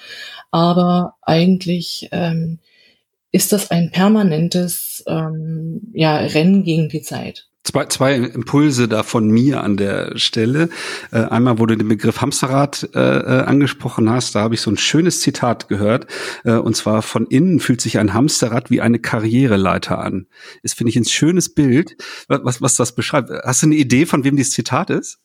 [0.55, 2.59] aber eigentlich ähm,
[3.33, 7.49] ist das ein permanentes ähm, ja, Rennen gegen die Zeit.
[7.65, 10.69] Zwei, zwei Impulse da von mir an der Stelle.
[11.11, 14.71] Äh, einmal, wo du den Begriff Hamsterrad äh, äh, angesprochen hast, da habe ich so
[14.71, 16.07] ein schönes Zitat gehört.
[16.45, 20.27] Äh, und zwar von innen fühlt sich ein Hamsterrad wie eine Karriereleiter an.
[20.63, 21.97] Ist, finde ich, ein schönes Bild,
[22.29, 23.29] was, was das beschreibt.
[23.43, 25.19] Hast du eine Idee, von wem dieses Zitat ist?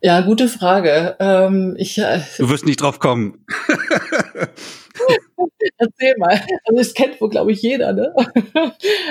[0.00, 1.16] Ja, gute Frage.
[1.18, 3.44] Ähm, ich, äh, du wirst nicht drauf kommen.
[5.78, 6.40] Erzähl mal.
[6.64, 8.14] Also das kennt wohl, glaube ich, jeder, ne?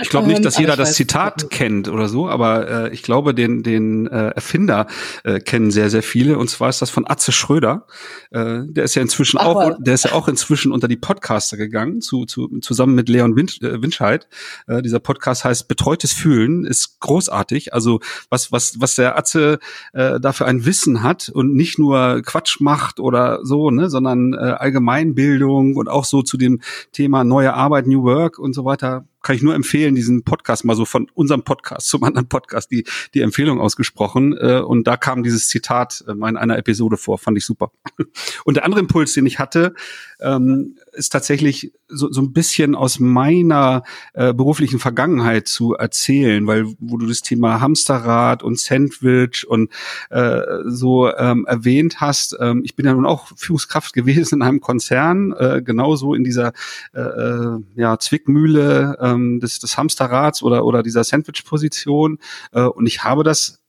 [0.02, 3.34] Ich glaube nicht, dass ähm, jeder das Zitat kennt oder so, aber äh, ich glaube,
[3.34, 4.88] den, den äh, Erfinder
[5.24, 6.38] äh, kennen sehr, sehr viele.
[6.38, 7.86] Und zwar ist das von Atze Schröder.
[8.32, 11.58] Äh, der ist ja inzwischen Ach, auch, der ist ja auch inzwischen unter die Podcaster
[11.58, 14.28] gegangen, zu, zu, zusammen mit Leon Winsch, äh, Winscheid.
[14.68, 17.74] Äh, dieser Podcast heißt Betreutes Fühlen, ist großartig.
[17.74, 19.60] Also was, was, was der Atze
[19.94, 24.38] äh, dafür ein Wissen hat und nicht nur Quatsch macht oder so, ne, sondern äh,
[24.38, 29.36] Allgemeinbildung und auch so zu dem Thema neue Arbeit, New Work und so weiter kann
[29.36, 33.22] ich nur empfehlen, diesen Podcast mal so von unserem Podcast zum anderen Podcast, die, die
[33.22, 34.38] Empfehlung ausgesprochen.
[34.38, 37.72] Äh, und da kam dieses Zitat äh, in einer Episode vor, fand ich super.
[38.46, 39.74] Und der andere Impuls, den ich hatte,
[40.20, 46.66] ähm, ist tatsächlich so, so ein bisschen aus meiner äh, beruflichen Vergangenheit zu erzählen, weil
[46.80, 49.72] wo du das Thema Hamsterrad und Sandwich und
[50.10, 54.62] äh, so ähm, erwähnt hast, ähm, ich bin ja nun auch Führungskraft gewesen in einem
[54.62, 56.54] Konzern, äh, genauso in dieser
[56.94, 62.20] äh, äh ja, Zwickmühle ähm, des, des Hamsterrads oder, oder dieser Sandwich-Position
[62.52, 63.62] äh, und ich habe das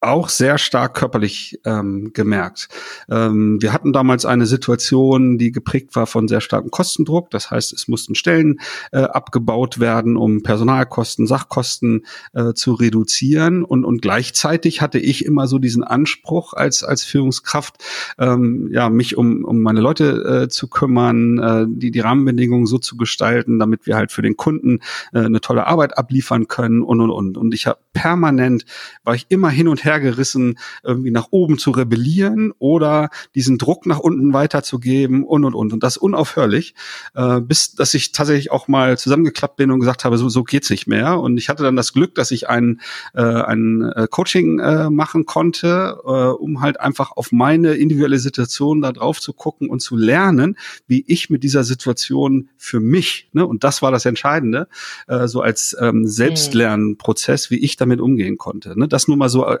[0.00, 2.68] auch sehr stark körperlich ähm, gemerkt.
[3.10, 7.30] Ähm, wir hatten damals eine Situation, die geprägt war von sehr starkem Kostendruck.
[7.30, 8.60] Das heißt, es mussten Stellen
[8.92, 13.64] äh, abgebaut werden, um Personalkosten, Sachkosten äh, zu reduzieren.
[13.64, 17.82] Und, und gleichzeitig hatte ich immer so diesen Anspruch als, als Führungskraft,
[18.18, 22.78] ähm, ja, mich um, um meine Leute äh, zu kümmern, äh, die, die Rahmenbedingungen so
[22.78, 24.78] zu gestalten, damit wir halt für den Kunden
[25.12, 27.36] äh, eine tolle Arbeit abliefern können und, und, und.
[27.36, 28.64] Und ich habe permanent,
[29.02, 33.86] war ich immer hin und her hergerissen, irgendwie nach oben zu rebellieren oder diesen Druck
[33.86, 35.72] nach unten weiterzugeben und und und.
[35.72, 36.74] Und das unaufhörlich,
[37.14, 40.70] äh, bis dass ich tatsächlich auch mal zusammengeklappt bin und gesagt habe, so, so geht's
[40.70, 41.18] nicht mehr.
[41.18, 42.80] Und ich hatte dann das Glück, dass ich ein,
[43.14, 48.82] äh, ein äh, Coaching äh, machen konnte, äh, um halt einfach auf meine individuelle Situation
[48.82, 53.46] da drauf zu gucken und zu lernen, wie ich mit dieser Situation für mich, ne,
[53.46, 54.68] und das war das Entscheidende,
[55.06, 58.78] äh, so als ähm, Selbstlernprozess, wie ich damit umgehen konnte.
[58.78, 58.88] Ne?
[58.88, 59.58] Das nur mal so äh,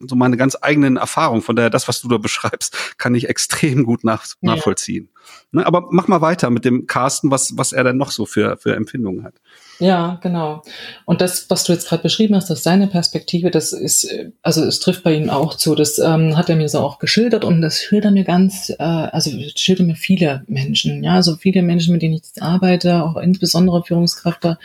[0.00, 1.42] so meine ganz eigenen Erfahrungen.
[1.42, 5.08] Von daher, das, was du da beschreibst, kann ich extrem gut nach, nachvollziehen.
[5.52, 8.56] Ne, aber mach mal weiter mit dem Carsten, was, was er denn noch so für,
[8.56, 9.34] für Empfindungen hat.
[9.78, 10.62] Ja, genau.
[11.04, 14.08] Und das, was du jetzt gerade beschrieben hast, das seine Perspektive, das ist,
[14.42, 15.74] also es trifft bei ihm auch zu.
[15.74, 19.30] Das ähm, hat er mir so auch geschildert und das schildert mir ganz, äh, also
[19.54, 23.84] schildert mir viele Menschen, ja, also viele Menschen, mit denen ich jetzt arbeite, auch insbesondere
[23.84, 24.58] Führungskräfte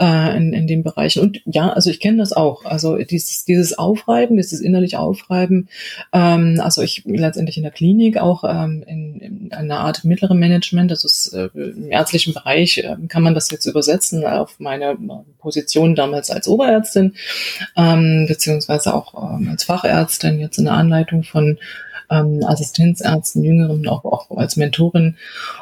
[0.00, 1.20] äh, in, in dem Bereich.
[1.20, 2.64] Und ja, also ich kenne das auch.
[2.64, 5.68] Also dieses, dieses Aufreiben, dieses innerlich Aufreiben,
[6.12, 10.90] ähm, also ich letztendlich in der Klinik auch ähm, in, in einer Art mittleren Management,
[10.90, 14.96] also es, äh, im ärztlichen Bereich äh, kann man das jetzt übersetzen auf meine
[15.38, 17.14] Position damals als Oberärztin,
[17.76, 21.58] ähm, beziehungsweise auch ähm, als Fachärztin, jetzt in der Anleitung von
[22.10, 25.16] ähm, Assistenzärzten, Jüngeren, auch, auch als Mentorin.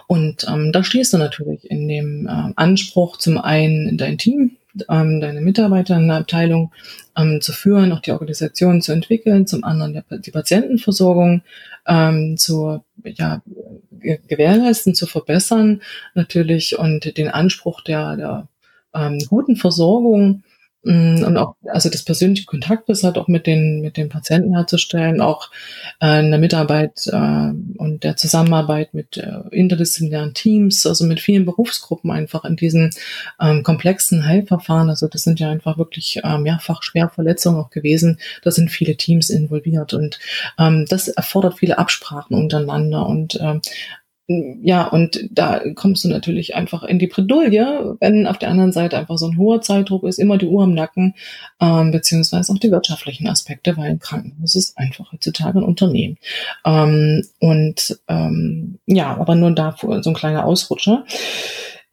[0.06, 4.56] Und ähm, da stehst du natürlich in dem äh, Anspruch, zum einen dein Team,
[4.88, 6.72] ähm, deine Mitarbeiter in der Abteilung
[7.16, 11.42] ähm, zu führen, auch die Organisation zu entwickeln, zum anderen der, die Patientenversorgung
[11.86, 13.42] ähm, zu ja,
[14.28, 15.82] gewährleisten, zu verbessern
[16.14, 18.48] natürlich und den Anspruch der, der
[18.94, 20.42] ähm, guten Versorgung
[20.84, 25.50] und auch also das persönliche Kontaktbiss hat auch mit den mit den Patienten herzustellen, auch
[26.00, 31.44] äh, in der Mitarbeit äh, und der Zusammenarbeit mit äh, interdisziplinären Teams, also mit vielen
[31.44, 32.90] Berufsgruppen einfach in diesen
[33.40, 34.90] ähm, komplexen Heilverfahren.
[34.90, 38.18] Also das sind ja einfach wirklich äh, mehrfach Schwerverletzungen auch gewesen.
[38.42, 40.18] Da sind viele Teams involviert und
[40.58, 43.60] ähm, das erfordert viele Absprachen untereinander und ähm,
[44.62, 48.98] ja, und da kommst du natürlich einfach in die Bredouille, wenn auf der anderen Seite
[48.98, 51.14] einfach so ein hoher Zeitdruck ist, immer die Uhr im Nacken,
[51.60, 56.18] ähm, beziehungsweise auch die wirtschaftlichen Aspekte, weil ein Krankenhaus ist einfach heutzutage ein Unternehmen.
[56.64, 61.04] Ähm, und ähm, ja, aber nur dafür so ein kleiner Ausrutscher.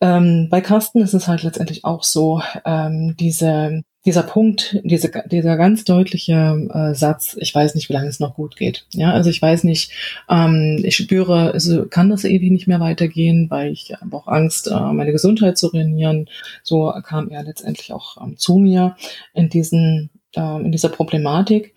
[0.02, 5.58] Ähm, bei Carsten ist es halt letztendlich auch so, ähm, diese dieser Punkt, diese, dieser
[5.58, 8.86] ganz deutliche äh, Satz, ich weiß nicht, wie lange es noch gut geht.
[8.94, 9.92] Ja, also ich weiß nicht,
[10.30, 14.68] ähm, ich spüre, es kann das ewig nicht mehr weitergehen, weil ich habe auch Angst,
[14.68, 16.30] äh, meine Gesundheit zu ruinieren.
[16.64, 18.96] So kam er letztendlich auch ähm, zu mir
[19.34, 21.74] in diesen in dieser Problematik.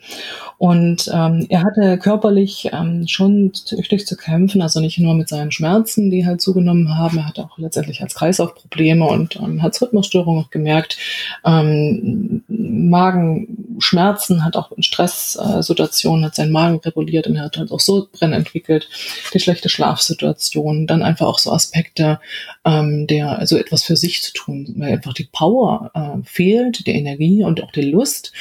[0.59, 5.51] Und ähm, er hatte körperlich ähm, schon tüchtig zu kämpfen, also nicht nur mit seinen
[5.51, 10.99] Schmerzen, die halt zugenommen haben, er hatte auch letztendlich als Kreislaufprobleme und ähm, Herzrhythmusstörungen gemerkt,
[11.45, 17.71] ähm, Magen Schmerzen, hat auch in Stresssituationen, hat seinen Magen reguliert und er hat halt
[17.71, 18.89] auch so Brennen entwickelt,
[19.33, 22.21] die schlechte Schlafsituation, dann einfach auch so Aspekte,
[22.65, 26.93] ähm, der, also etwas für sich zu tun, weil einfach die Power äh, fehlt, die
[26.93, 28.33] Energie und auch die Lust,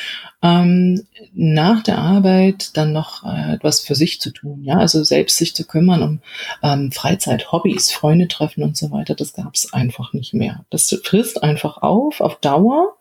[0.44, 5.38] ähm, nach der Arbeit dann noch äh, etwas für sich zu tun, ja, also selbst
[5.38, 6.20] sich zu kümmern um
[6.63, 10.65] ähm, Freizeit, Hobbys, Freunde treffen und so weiter, das gab es einfach nicht mehr.
[10.70, 12.96] Das frisst einfach auf, auf Dauer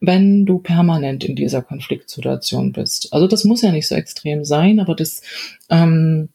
[0.00, 3.12] wenn du permanent in dieser Konfliktsituation bist.
[3.12, 5.22] Also das muss ja nicht so extrem sein, aber das
[5.70, 6.28] ähm,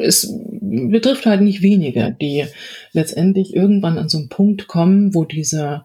[0.00, 2.46] es betrifft halt nicht wenige, die
[2.92, 5.84] letztendlich irgendwann an so einen Punkt kommen, wo diese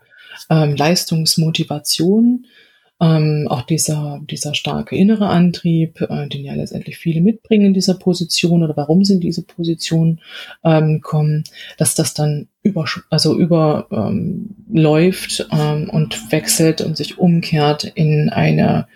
[0.50, 2.46] ähm, Leistungsmotivation
[3.02, 7.94] ähm, auch dieser, dieser starke innere Antrieb, äh, den ja letztendlich viele mitbringen in dieser
[7.94, 10.20] Position oder warum sie in diese Position
[10.64, 11.44] ähm, kommen,
[11.78, 18.88] dass das dann über, also überläuft ähm, ähm, und wechselt und sich umkehrt in eine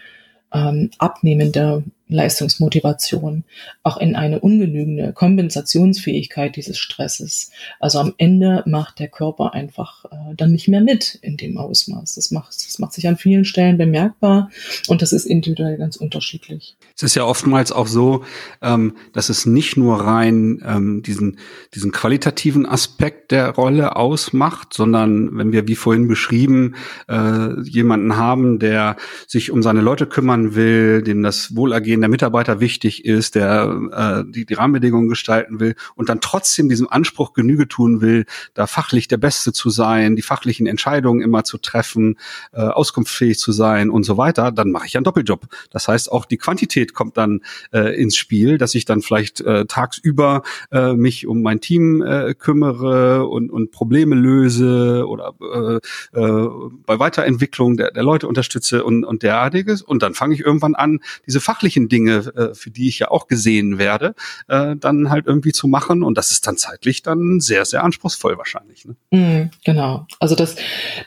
[0.53, 3.43] ähm, abnehmende Leistungsmotivation,
[3.81, 7.51] auch in eine ungenügende Kompensationsfähigkeit dieses Stresses.
[7.79, 12.15] Also am Ende macht der Körper einfach äh, dann nicht mehr mit in dem Ausmaß.
[12.15, 14.51] Das macht, das macht sich an vielen Stellen bemerkbar
[14.87, 16.75] und das ist individuell ganz unterschiedlich.
[16.95, 18.23] Es ist ja oftmals auch so,
[18.61, 21.39] ähm, dass es nicht nur rein ähm, diesen,
[21.73, 26.75] diesen qualitativen Aspekt der Rolle ausmacht, sondern wenn wir, wie vorhin beschrieben,
[27.07, 32.60] äh, jemanden haben, der sich um seine Leute kümmern will, dem das Wohlergehen der Mitarbeiter
[32.60, 37.67] wichtig ist, der äh, die, die Rahmenbedingungen gestalten will und dann trotzdem diesem Anspruch Genüge
[37.67, 42.17] tun will, da fachlich der Beste zu sein, die fachlichen Entscheidungen immer zu treffen,
[42.51, 45.47] äh, auskunftsfähig zu sein und so weiter, dann mache ich einen Doppeljob.
[45.71, 49.65] Das heißt, auch die Quantität kommt dann äh, ins Spiel, dass ich dann vielleicht äh,
[49.65, 56.49] tagsüber äh, mich um mein Team äh, kümmere und, und Probleme löse oder äh, äh,
[56.86, 59.82] bei Weiterentwicklung der, der Leute unterstütze und, und derartiges.
[59.82, 63.27] Und dann fange ich irgendwann an, diese fachlichen Dinge, äh, für die ich ja auch
[63.27, 64.15] gesehen werde,
[64.47, 66.03] äh, dann halt irgendwie zu machen.
[66.03, 68.85] Und das ist dann zeitlich dann sehr, sehr anspruchsvoll wahrscheinlich.
[68.85, 68.95] Ne?
[69.11, 70.07] Mm, genau.
[70.19, 70.55] Also das,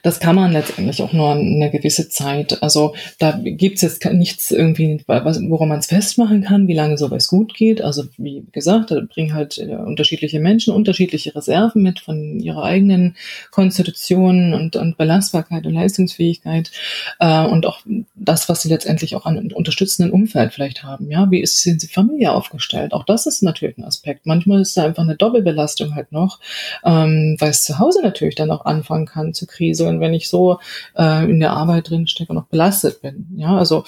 [0.02, 2.62] das kann man letztendlich auch nur eine gewisse Zeit.
[2.62, 7.54] Also da gibt's jetzt nichts irgendwie, woran man es festmachen kann, wie lange sowas gut
[7.54, 7.82] geht.
[7.82, 13.16] Also wie gesagt, da bringen halt äh, unterschiedliche Menschen unterschiedliche Reserven mit von ihrer eigenen
[13.50, 16.70] Konstitution und, und Belastbarkeit und Leistungsfähigkeit
[17.18, 17.80] äh, und auch
[18.14, 21.11] das, was sie letztendlich auch an unterstützenden Umfeld vielleicht vielleicht haben.
[21.11, 22.92] Ja, wie ist sind sie Familie aufgestellt?
[22.92, 24.26] Auch das ist natürlich ein Aspekt.
[24.26, 26.40] Manchmal ist da einfach eine Doppelbelastung halt noch,
[26.85, 30.59] ähm, weil es zu Hause natürlich dann auch anfangen kann zu kriseln, wenn ich so
[30.96, 33.26] äh, in der Arbeit drin stecke und auch belastet bin.
[33.37, 33.85] Ja, also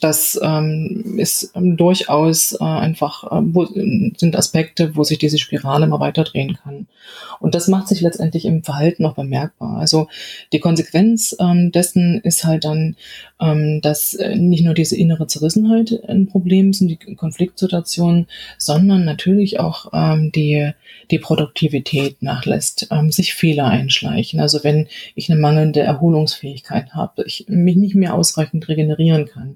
[0.00, 5.86] das ähm, ist ähm, durchaus äh, einfach, äh, wo, sind Aspekte, wo sich diese Spirale
[5.86, 6.88] immer weiter drehen kann.
[7.38, 9.76] Und das macht sich letztendlich im Verhalten auch bemerkbar.
[9.76, 10.08] Also
[10.52, 12.96] die Konsequenz ähm, dessen ist halt dann,
[13.40, 18.26] ähm, dass äh, nicht nur diese innere Zerrissenheit ein Problem sind, die Konfliktsituationen,
[18.58, 20.72] sondern natürlich auch ähm, die,
[21.12, 24.40] die Produktivität nachlässt, ähm, sich Fehler einschleichen.
[24.40, 29.51] Also wenn ich eine mangelnde Erholungsfähigkeit habe, ich mich nicht mehr ausreichend regenerieren kann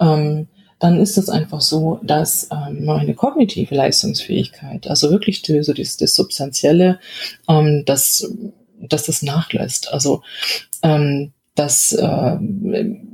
[0.00, 0.48] ähm,
[0.78, 5.98] dann ist es einfach so, dass ähm, meine kognitive Leistungsfähigkeit, also wirklich die, so das,
[5.98, 6.98] das Substanzielle,
[7.48, 8.34] ähm, dass,
[8.80, 9.92] dass das nachlässt.
[9.92, 10.22] Also
[10.82, 12.38] ähm, dass äh,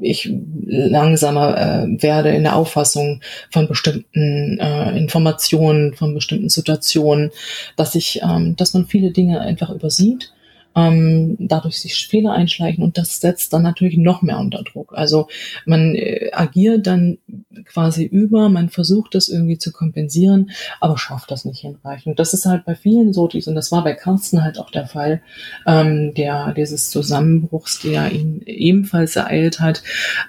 [0.01, 0.33] ich
[0.65, 7.33] langsamer äh, werde in der Auffassung von bestimmten äh, Informationen, von bestimmten Situationen,
[7.77, 10.33] dass ich, ähm, dass man viele Dinge einfach übersieht
[10.77, 14.93] ähm, dadurch sich Fehler einschleichen und das setzt dann natürlich noch mehr unter Druck.
[14.95, 15.29] Also
[15.65, 17.19] man äh, agiert dann
[17.65, 22.19] quasi über, man versucht das irgendwie zu kompensieren, aber schafft das nicht hinreichend.
[22.19, 25.23] Das ist halt bei vielen so, und das war bei Carsten halt auch der Fall,
[25.67, 29.83] ähm, der dieses Zusammenbruchs, der ihn ebenfalls ereilt hat,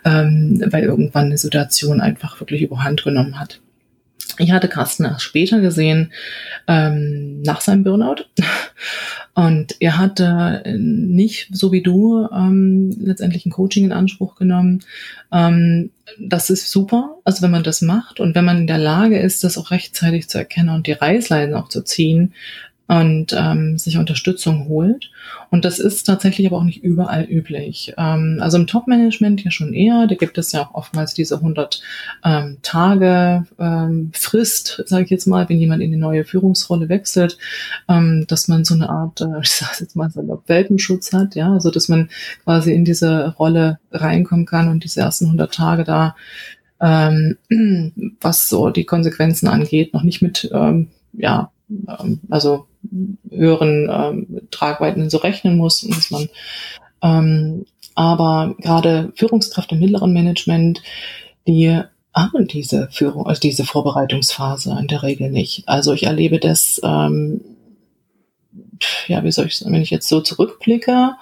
[0.06, 3.60] ähm, weil irgendwann eine Situation einfach wirklich überhand genommen hat.
[4.38, 6.12] Ich hatte Carsten erst später gesehen,
[6.68, 8.26] ähm, nach seinem Burnout.
[9.34, 14.84] Und er hatte nicht, so wie du, ähm, letztendlich ein Coaching in Anspruch genommen.
[15.32, 19.20] Ähm, das ist super, also wenn man das macht und wenn man in der Lage
[19.20, 22.34] ist, das auch rechtzeitig zu erkennen und die Reißleine auch zu ziehen,
[22.88, 25.12] und ähm, sich Unterstützung holt.
[25.50, 27.94] Und das ist tatsächlich aber auch nicht überall üblich.
[27.98, 30.08] Ähm, also im Top-Management ja schon eher.
[30.08, 31.82] Da gibt es ja auch oftmals diese 100
[32.24, 37.38] ähm, Tage ähm, Frist, sage ich jetzt mal, wenn jemand in die neue Führungsrolle wechselt,
[37.90, 41.52] ähm, dass man so eine Art, äh, ich sage jetzt mal, so Welpenschutz hat, ja,
[41.52, 42.10] also dass man
[42.46, 46.16] quasi in diese Rolle reinkommen kann und diese ersten 100 Tage da
[46.80, 47.38] ähm,
[48.22, 52.68] was so die Konsequenzen angeht, noch nicht mit ähm, ja, ähm, also
[53.30, 56.30] höheren ähm, Tragweiten so rechnen muss dass man
[57.02, 57.66] ähm,
[57.98, 60.84] aber gerade Führungskräfte im mittleren Management,
[61.48, 61.82] die
[62.14, 65.68] haben diese Führung, also diese Vorbereitungsphase in der Regel nicht.
[65.68, 67.42] Also ich erlebe das, ähm,
[69.08, 71.14] ja, wie soll ich wenn ich jetzt so zurückblicke,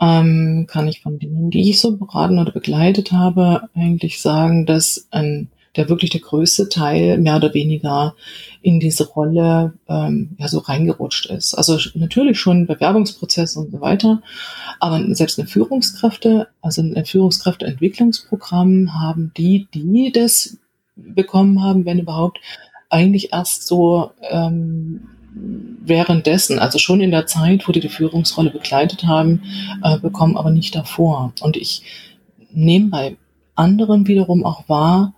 [0.00, 5.08] ähm, kann ich von denen, die ich so beraten oder begleitet habe, eigentlich sagen, dass
[5.10, 8.14] ein der wirklich der größte Teil mehr oder weniger
[8.62, 11.54] in diese Rolle ähm, ja so reingerutscht ist.
[11.54, 14.22] Also natürlich schon Bewerbungsprozesse und so weiter,
[14.80, 20.58] aber selbst eine Führungskräfte, also ein Führungskräfteentwicklungsprogramm haben die, die das
[20.96, 22.38] bekommen haben, wenn überhaupt,
[22.88, 29.04] eigentlich erst so ähm, währenddessen, also schon in der Zeit, wo die die Führungsrolle begleitet
[29.04, 29.42] haben,
[29.82, 31.32] äh, bekommen, aber nicht davor.
[31.40, 31.82] Und ich
[32.52, 33.16] nehme bei
[33.54, 35.14] anderen wiederum auch wahr,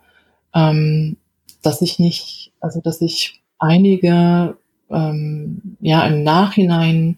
[0.54, 1.16] ähm,
[1.62, 4.56] dass ich nicht, also dass ich einige
[4.90, 7.16] ähm, ja im Nachhinein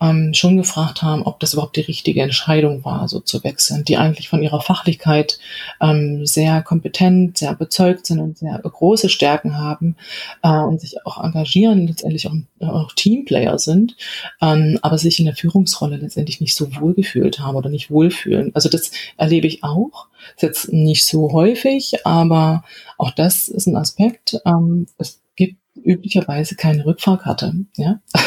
[0.00, 3.96] ähm, schon gefragt haben, ob das überhaupt die richtige Entscheidung war, so zu wechseln, die
[3.96, 5.38] eigentlich von ihrer Fachlichkeit
[5.80, 9.96] ähm, sehr kompetent, sehr bezeugt sind und sehr große Stärken haben
[10.42, 13.96] äh, und sich auch engagieren, letztendlich auch, auch Teamplayer sind,
[14.40, 18.50] ähm, aber sich in der Führungsrolle letztendlich nicht so wohl gefühlt haben oder nicht wohlfühlen.
[18.54, 20.08] Also das erlebe ich auch.
[20.36, 22.64] Ist jetzt nicht so häufig, aber
[22.98, 24.40] auch das ist ein Aspekt.
[24.44, 27.54] Ähm, es gibt üblicherweise keine Rückfahrkarte.
[27.76, 28.00] Ja?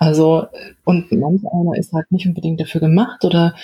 [0.00, 0.46] Also,
[0.84, 3.54] und manch einer ist halt nicht unbedingt dafür gemacht oder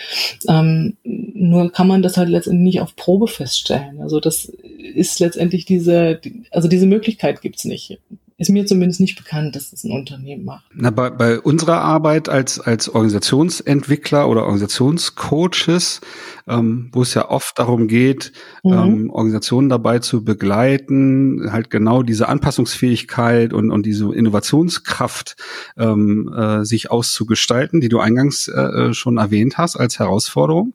[0.49, 4.01] ähm, nur kann man das halt letztendlich nicht auf Probe feststellen.
[4.01, 6.21] Also das ist letztendlich diese,
[6.53, 7.99] also diese Möglichkeit gibt's nicht
[8.43, 10.65] ist mir zumindest nicht bekannt, dass das ein Unternehmen macht.
[10.75, 16.01] Na, bei, bei unserer Arbeit als, als Organisationsentwickler oder Organisationscoaches,
[16.49, 18.33] ähm, wo es ja oft darum geht,
[18.63, 18.73] mhm.
[18.73, 25.37] ähm, Organisationen dabei zu begleiten, halt genau diese Anpassungsfähigkeit und, und diese Innovationskraft
[25.77, 30.75] ähm, äh, sich auszugestalten, die du eingangs äh, schon erwähnt hast als Herausforderung,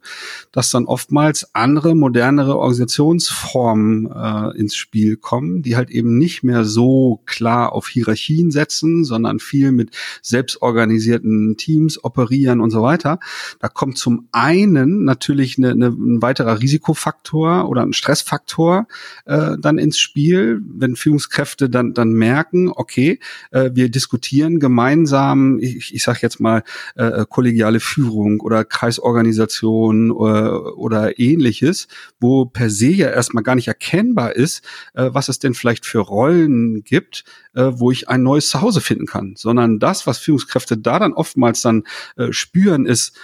[0.51, 6.63] dass dann oftmals andere, modernere Organisationsformen äh, ins Spiel kommen, die halt eben nicht mehr
[6.63, 9.91] so klar klar auf Hierarchien setzen, sondern viel mit
[10.21, 13.19] selbstorganisierten Teams operieren und so weiter.
[13.59, 18.87] Da kommt zum einen natürlich eine, eine, ein weiterer Risikofaktor oder ein Stressfaktor
[19.25, 23.19] äh, dann ins Spiel, wenn Führungskräfte dann, dann merken, okay,
[23.51, 26.63] äh, wir diskutieren gemeinsam, ich, ich sage jetzt mal
[26.95, 31.87] äh, kollegiale Führung oder Kreisorganisation oder, äh, oder ähnliches,
[32.19, 35.99] wo per se ja erstmal gar nicht erkennbar ist, äh, was es denn vielleicht für
[35.99, 40.99] Rollen gibt, äh, wo ich ein neues Zuhause finden kann, sondern das, was Führungskräfte da
[40.99, 41.83] dann oftmals dann
[42.15, 43.17] äh, spüren, ist,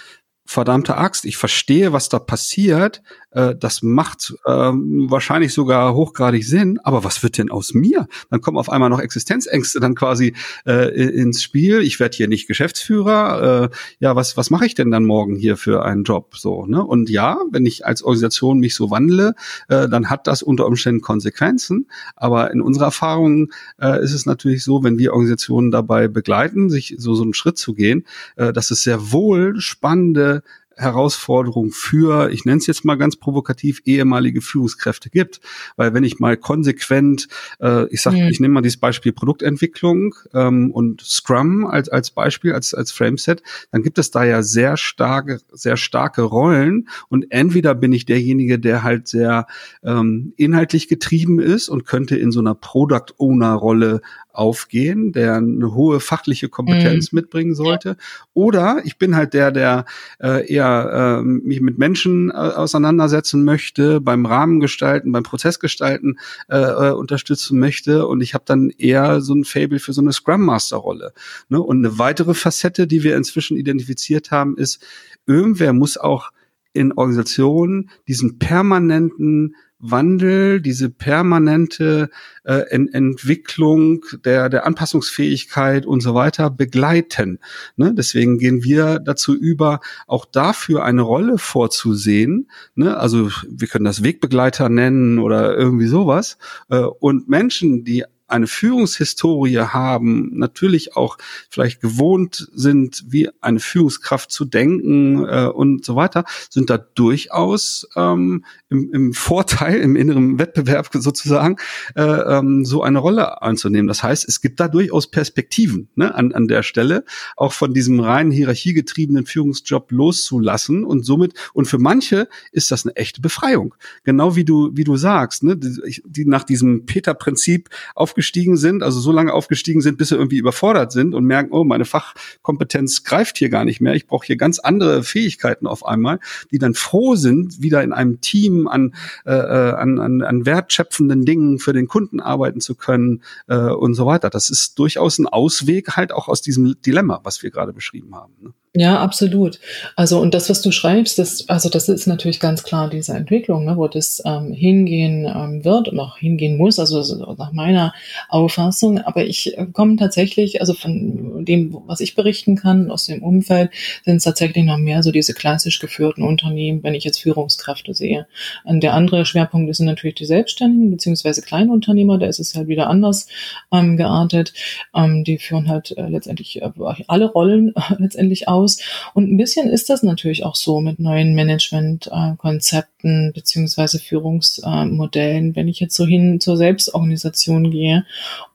[0.45, 3.01] verdammte Axt, ich verstehe, was da passiert,
[3.33, 8.07] äh, das macht ähm, wahrscheinlich sogar hochgradig Sinn, aber was wird denn aus mir?
[8.29, 10.33] Dann kommen auf einmal noch Existenzängste dann quasi
[10.65, 11.81] äh, ins Spiel.
[11.81, 13.69] Ich werde hier nicht Geschäftsführer.
[13.71, 16.35] Äh, ja, was was mache ich denn dann morgen hier für einen Job?
[16.37, 16.83] So ne?
[16.83, 19.35] Und ja, wenn ich als Organisation mich so wandle,
[19.67, 21.87] äh, dann hat das unter Umständen Konsequenzen.
[22.15, 26.95] Aber in unserer Erfahrung äh, ist es natürlich so, wenn wir Organisationen dabei begleiten, sich
[26.97, 28.05] so so einen Schritt zu gehen,
[28.35, 30.43] äh, dass es sehr wohl spannende
[30.77, 35.41] Herausforderung für, ich nenne es jetzt mal ganz provokativ, ehemalige Führungskräfte gibt.
[35.75, 37.27] Weil wenn ich mal konsequent,
[37.59, 38.29] äh, ich sage, mhm.
[38.29, 43.43] ich nehme mal dieses Beispiel Produktentwicklung ähm, und Scrum als, als Beispiel, als, als Frameset,
[43.71, 46.87] dann gibt es da ja sehr starke, sehr starke Rollen.
[47.09, 49.47] Und entweder bin ich derjenige, der halt sehr
[49.83, 54.01] ähm, inhaltlich getrieben ist und könnte in so einer Product Owner Rolle
[54.33, 57.17] aufgehen, der eine hohe fachliche Kompetenz mhm.
[57.17, 57.97] mitbringen sollte.
[58.33, 59.85] Oder ich bin halt der, der
[60.19, 66.17] äh, eher äh, mich mit Menschen äh, auseinandersetzen möchte, beim Rahmen gestalten, beim Prozess gestalten
[66.49, 68.07] äh, äh, unterstützen möchte.
[68.07, 71.13] Und ich habe dann eher so ein Fable für so eine Scrum Master Rolle.
[71.49, 71.61] Ne?
[71.61, 74.83] Und eine weitere Facette, die wir inzwischen identifiziert haben, ist,
[75.27, 76.31] irgendwer muss auch
[76.73, 82.09] in Organisationen diesen permanenten Wandel, diese permanente
[82.45, 87.39] äh, Ent Entwicklung der, der Anpassungsfähigkeit und so weiter begleiten.
[87.75, 87.93] Ne?
[87.93, 92.49] Deswegen gehen wir dazu über, auch dafür eine Rolle vorzusehen.
[92.75, 92.97] Ne?
[92.97, 96.37] Also wir können das Wegbegleiter nennen oder irgendwie sowas.
[96.69, 101.17] Äh, und Menschen, die eine Führungshistorie haben, natürlich auch
[101.49, 107.87] vielleicht gewohnt sind, wie eine Führungskraft zu denken äh, und so weiter, sind da durchaus
[107.95, 111.57] ähm, im, im Vorteil, im inneren Wettbewerb sozusagen,
[111.95, 113.87] äh, ähm, so eine Rolle einzunehmen.
[113.87, 117.05] Das heißt, es gibt da durchaus Perspektiven ne, an, an der Stelle,
[117.37, 122.95] auch von diesem rein hierarchiegetriebenen Führungsjob loszulassen und somit, und für manche ist das eine
[122.95, 123.75] echte Befreiung.
[124.03, 128.83] Genau wie du, wie du sagst, ne, die, die nach diesem Peter-Prinzip aufgestellt aufgestiegen sind,
[128.83, 133.03] also so lange aufgestiegen sind, bis sie irgendwie überfordert sind und merken, oh, meine Fachkompetenz
[133.03, 133.95] greift hier gar nicht mehr.
[133.95, 136.19] Ich brauche hier ganz andere Fähigkeiten auf einmal,
[136.49, 138.95] die dann froh sind, wieder in einem Team an,
[139.25, 143.93] äh, äh an, an, an wertschöpfenden Dingen für den Kunden arbeiten zu können äh, und
[143.93, 144.29] so weiter.
[144.29, 148.33] Das ist durchaus ein Ausweg halt auch aus diesem Dilemma, was wir gerade beschrieben haben.
[148.41, 148.53] Ne?
[148.75, 149.59] Ja, absolut.
[149.95, 153.65] Also und das, was du schreibst, das, also das ist natürlich ganz klar diese Entwicklung,
[153.65, 157.93] ne, wo das ähm, hingehen ähm, wird und auch hingehen muss, also nach meiner
[158.29, 158.97] Auffassung.
[158.97, 163.69] Aber ich äh, komme tatsächlich, also von dem, was ich berichten kann aus dem Umfeld,
[164.05, 168.25] sind es tatsächlich noch mehr so diese klassisch geführten Unternehmen, wenn ich jetzt Führungskräfte sehe.
[168.63, 172.89] Und der andere Schwerpunkt sind natürlich die Selbstständigen beziehungsweise Kleinunternehmer, da ist es halt wieder
[172.89, 173.27] anders
[173.71, 174.51] ähm, geartet.
[174.95, 176.71] Ähm, die führen halt äh, letztendlich äh,
[177.07, 178.79] alle Rollen äh, letztendlich aus aus.
[179.13, 185.79] Und ein bisschen ist das natürlich auch so mit neuen Managementkonzepten beziehungsweise Führungsmodellen, wenn ich
[185.79, 188.05] jetzt so hin zur Selbstorganisation gehe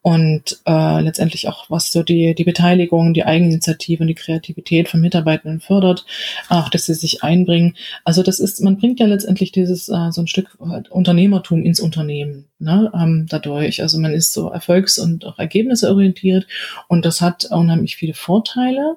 [0.02, 5.00] und äh, letztendlich auch was so die, die Beteiligung, die Eigeninitiative und die Kreativität von
[5.00, 6.06] Mitarbeitenden fördert,
[6.48, 7.74] auch dass sie sich einbringen.
[8.04, 10.56] Also das ist, man bringt ja letztendlich dieses äh, so ein Stück
[10.90, 13.82] Unternehmertum ins Unternehmen ne, ähm, dadurch.
[13.82, 16.46] Also man ist so erfolgs- und auch ergebnisorientiert
[16.86, 18.96] und das hat unheimlich viele Vorteile.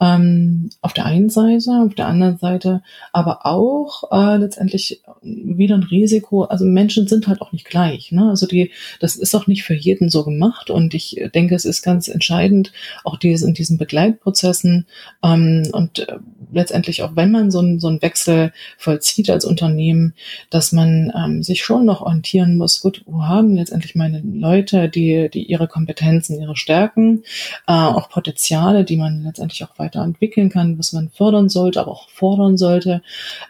[0.00, 2.82] Ähm, auf der einen Seite, auf der anderen Seite
[3.12, 6.44] aber auch äh, letztendlich wieder ein Risiko.
[6.44, 8.12] Also Menschen sind halt auch nicht gleich.
[8.12, 8.28] Ne?
[8.28, 10.70] Also die, das ist auch nicht für jeden so gemacht macht.
[10.70, 12.72] Und ich denke, es ist ganz entscheidend,
[13.04, 14.86] auch dieses, in diesen Begleitprozessen
[15.22, 16.16] ähm, und äh,
[16.52, 20.14] letztendlich auch, wenn man so, ein, so einen Wechsel vollzieht als Unternehmen,
[20.50, 25.28] dass man ähm, sich schon noch orientieren muss, gut, wo haben letztendlich meine Leute, die,
[25.32, 27.22] die ihre Kompetenzen, ihre Stärken,
[27.66, 32.08] äh, auch Potenziale, die man letztendlich auch weiterentwickeln kann, was man fördern sollte, aber auch
[32.08, 33.02] fordern sollte.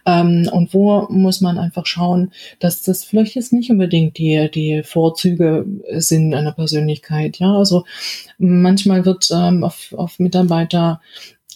[0.07, 4.83] Ähm, und wo muss man einfach schauen, dass das vielleicht jetzt nicht unbedingt die, die
[4.83, 7.39] Vorzüge sind einer Persönlichkeit, Persönlichkeit.
[7.39, 7.85] Ja, also
[8.39, 11.01] manchmal wird ähm, auf, auf Mitarbeiter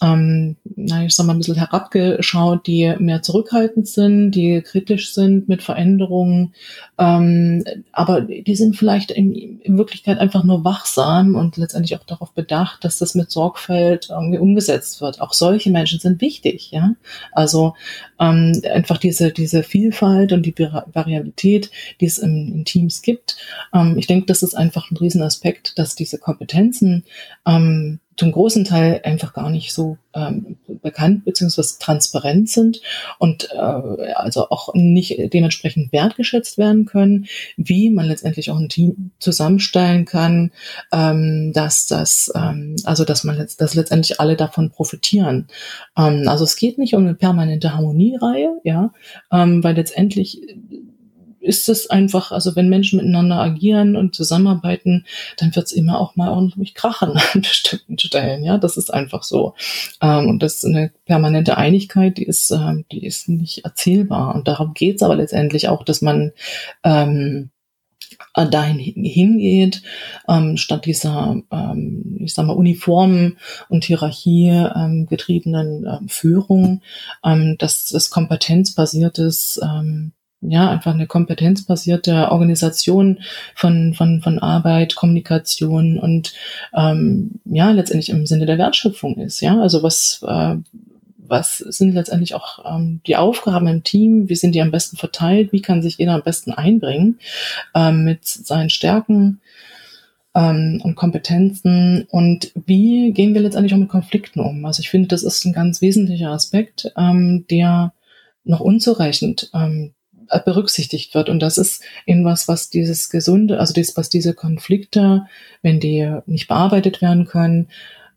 [0.01, 5.47] ähm, na, ich sag mal, ein bisschen herabgeschaut, die mehr zurückhaltend sind, die kritisch sind
[5.47, 6.53] mit Veränderungen,
[6.97, 12.33] ähm, aber die sind vielleicht in, in, Wirklichkeit einfach nur wachsam und letztendlich auch darauf
[12.33, 15.21] bedacht, dass das mit Sorgfalt irgendwie umgesetzt wird.
[15.21, 16.95] Auch solche Menschen sind wichtig, ja.
[17.31, 17.73] Also
[18.19, 21.71] ähm, einfach diese, diese Vielfalt und die Variabilität,
[22.01, 23.37] die es in, in Teams gibt.
[23.73, 27.05] Ähm, ich denke, das ist einfach ein Riesenaspekt, dass diese Kompetenzen
[27.45, 32.81] ähm, zum großen Teil einfach gar nicht so ähm, bekannt beziehungsweise transparent sind
[33.19, 37.25] und äh, also auch nicht dementsprechend wertgeschätzt werden können,
[37.57, 40.51] wie man letztendlich auch ein Team zusammenstellen kann,
[40.93, 45.47] ähm, dass das ähm, also dass man letzt, dass letztendlich alle davon profitieren.
[45.97, 48.93] Ähm, also es geht nicht um eine permanente Harmoniereihe, ja,
[49.31, 50.41] ähm, weil letztendlich
[51.45, 55.05] ist es einfach, also wenn Menschen miteinander agieren und zusammenarbeiten,
[55.37, 58.43] dann wird es immer auch mal ordentlich krachen an bestimmten Stellen.
[58.43, 59.53] Ja, das ist einfach so.
[60.01, 64.35] Ähm, und das ist eine permanente Einigkeit, die ist, ähm, die ist nicht erzählbar.
[64.35, 66.31] Und darum geht es aber letztendlich auch, dass man
[66.83, 67.51] ähm,
[68.33, 69.81] dahin hingeht,
[70.27, 73.37] ähm, statt dieser, ähm, ich sag mal, uniformen
[73.69, 76.81] und Hierarchie ähm, getriebenen ähm, Führung,
[77.23, 83.19] ähm, dass das kompetenzbasiertes ähm, ja, einfach eine kompetenzbasierte Organisation
[83.55, 86.33] von, von, von Arbeit, Kommunikation und
[86.73, 89.41] ähm, ja, letztendlich im Sinne der Wertschöpfung ist.
[89.41, 90.55] Ja, also was, äh,
[91.17, 95.51] was sind letztendlich auch ähm, die Aufgaben im Team, wie sind die am besten verteilt,
[95.51, 97.19] wie kann sich jeder am besten einbringen
[97.73, 99.41] ähm, mit seinen Stärken
[100.35, 104.63] ähm, und Kompetenzen und wie gehen wir letztendlich auch mit Konflikten um.
[104.65, 107.93] Also ich finde, das ist ein ganz wesentlicher Aspekt, ähm, der
[108.43, 109.94] noch unzureichend ähm, äh,
[110.43, 111.29] berücksichtigt wird.
[111.29, 115.25] Und das ist eben was, was dieses gesunde, also das, was diese Konflikte,
[115.61, 117.67] wenn die nicht bearbeitet werden können,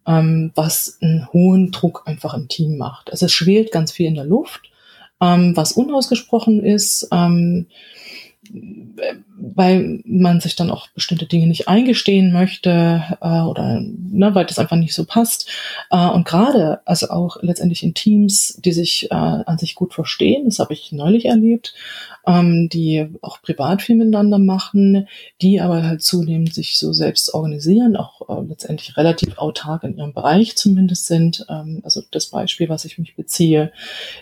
[0.07, 3.13] ähm, was einen hohen Druck einfach im Team macht.
[3.13, 4.71] Also es schwelt ganz viel in der Luft,
[5.21, 7.09] ähm, was unausgesprochen ist.
[7.13, 7.67] Ähm,
[8.51, 14.59] weil man sich dann auch bestimmte Dinge nicht eingestehen möchte äh, oder ne, weil das
[14.59, 15.49] einfach nicht so passt.
[15.91, 20.45] Äh, und gerade, also auch letztendlich in Teams, die sich äh, an sich gut verstehen,
[20.47, 21.75] das habe ich neulich erlebt,
[22.29, 25.09] ähm, die auch privat viel miteinander machen,
[25.41, 30.13] die aber halt zunehmend sich so selbst organisieren, auch äh, letztendlich relativ autark in ihrem
[30.13, 31.47] Bereich zumindest sind.
[31.49, 33.73] Ähm, also das Beispiel, was ich mich beziehe,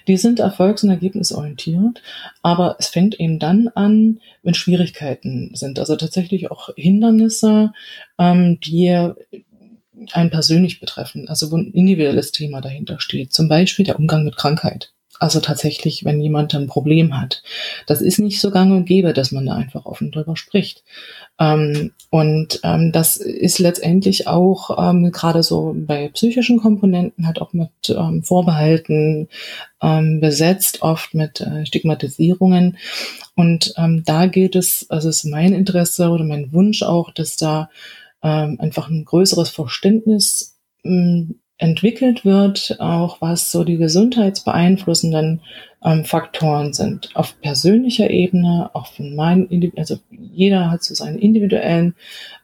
[0.07, 2.01] die sind erfolgs- und ergebnisorientiert,
[2.43, 7.73] aber es fängt eben dann an, wenn Schwierigkeiten sind, also tatsächlich auch Hindernisse,
[8.19, 9.13] ähm, die
[10.13, 14.37] einen persönlich betreffen, also wo ein individuelles Thema dahinter steht, zum Beispiel der Umgang mit
[14.37, 14.93] Krankheit.
[15.19, 17.43] Also tatsächlich, wenn jemand ein Problem hat.
[17.87, 20.85] Das ist nicht so gang und gäbe, dass man da einfach offen drüber spricht.
[21.39, 27.53] Ähm, und ähm, das ist letztendlich auch ähm, gerade so bei psychischen Komponenten halt auch
[27.53, 29.29] mit ähm, Vorbehalten
[29.83, 32.77] ähm, besetzt, oft mit äh, Stigmatisierungen.
[33.35, 37.71] Und ähm, da geht es, also ist mein Interesse oder mein Wunsch auch, dass da
[38.23, 45.41] einfach ein größeres Verständnis ähm, entwickelt wird, auch was so die gesundheitsbeeinflussenden
[45.85, 47.11] ähm, Faktoren sind.
[47.15, 51.95] Auf persönlicher Ebene, auch von meinen, also jeder hat so seine individuellen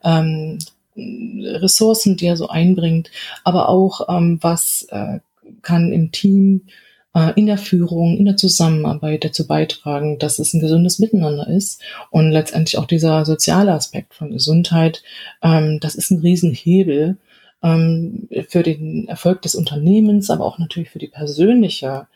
[0.03, 0.59] ähm,
[0.97, 3.11] Ressourcen, die er so einbringt,
[3.45, 5.21] aber auch ähm, was äh,
[5.63, 6.63] kann im Team
[7.15, 11.81] äh, in der Führung, in der Zusammenarbeit dazu beitragen, dass es ein gesundes Miteinander ist.
[12.11, 15.03] Und letztendlich auch dieser soziale Aspekt von Gesundheit,
[15.43, 17.17] ähm, das ist ein Riesenhebel,
[17.63, 22.07] ähm, für den Erfolg des Unternehmens, aber auch natürlich für die persönliche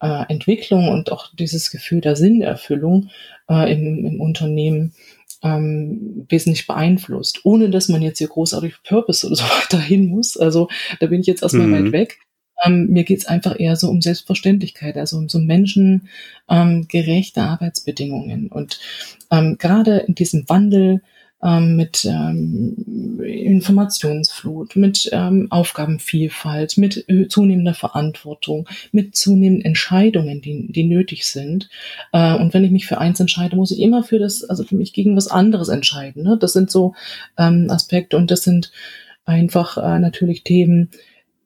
[0.00, 3.10] äh, Entwicklung und auch dieses Gefühl der Sinnerfüllung
[3.48, 4.92] äh, im, im Unternehmen
[5.42, 10.36] ähm, wesentlich beeinflusst, ohne dass man jetzt hier großartig Purpose oder so weiter hin muss.
[10.36, 10.68] Also
[11.00, 11.86] da bin ich jetzt erstmal mhm.
[11.86, 12.18] weit weg.
[12.64, 18.48] Ähm, mir geht's einfach eher so um Selbstverständlichkeit, also um so menschengerechte ähm, Arbeitsbedingungen.
[18.48, 18.80] Und
[19.30, 21.02] ähm, gerade in diesem Wandel
[21.42, 30.72] ähm, mit ähm, Informationsflut, mit ähm, Aufgabenvielfalt, mit äh, zunehmender Verantwortung, mit zunehmenden Entscheidungen, die,
[30.72, 31.68] die nötig sind.
[32.12, 34.76] Äh, und wenn ich mich für eins entscheide, muss ich immer für das, also für
[34.76, 36.24] mich gegen was anderes entscheiden.
[36.24, 36.36] Ne?
[36.40, 36.94] Das sind so
[37.36, 38.72] ähm, Aspekte und das sind
[39.24, 40.90] einfach äh, natürlich Themen,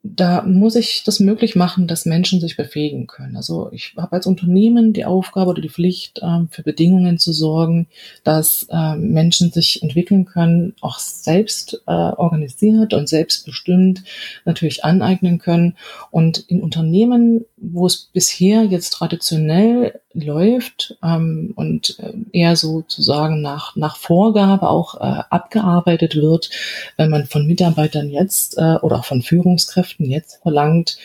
[0.05, 3.37] da muss ich das möglich machen, dass Menschen sich befähigen können.
[3.37, 7.87] Also ich habe als Unternehmen die Aufgabe oder die Pflicht, ähm, für Bedingungen zu sorgen,
[8.25, 14.03] dass ähm, Menschen sich entwickeln können, auch selbst äh, organisiert und selbstbestimmt
[14.43, 15.77] natürlich aneignen können.
[16.11, 23.77] Und in Unternehmen, wo es bisher jetzt traditionell läuft ähm, und äh, eher sozusagen nach,
[23.77, 26.49] nach Vorgabe auch äh, abgearbeitet wird,
[26.97, 30.97] wenn man von Mitarbeitern jetzt oder auch von Führungskräften jetzt verlangt,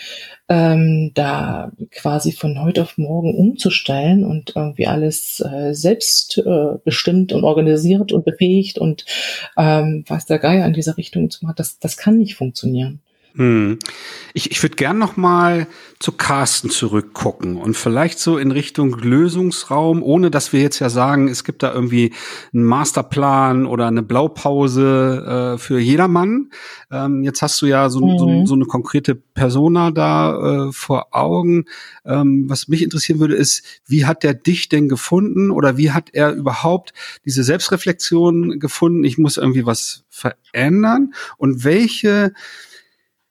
[0.48, 7.32] ähm, da quasi von heute auf morgen umzustellen und irgendwie alles äh, selbst äh, bestimmt
[7.32, 9.04] und organisiert und befähigt und
[9.56, 13.00] ähm, was der Geier in dieser Richtung zu machen, das, das kann nicht funktionieren.
[13.34, 13.78] Hm.
[14.34, 15.66] Ich, ich würde gern noch mal
[16.00, 21.26] zu Carsten zurückgucken und vielleicht so in Richtung Lösungsraum, ohne dass wir jetzt ja sagen,
[21.26, 22.12] es gibt da irgendwie
[22.54, 26.50] einen Masterplan oder eine Blaupause äh, für jedermann.
[26.90, 28.18] Ähm, jetzt hast du ja so, mhm.
[28.18, 31.64] so, so eine konkrete Persona da äh, vor Augen.
[32.04, 36.10] Ähm, was mich interessieren würde, ist, wie hat der dich denn gefunden oder wie hat
[36.12, 36.92] er überhaupt
[37.24, 39.02] diese Selbstreflexion gefunden?
[39.02, 42.32] Ich muss irgendwie was verändern und welche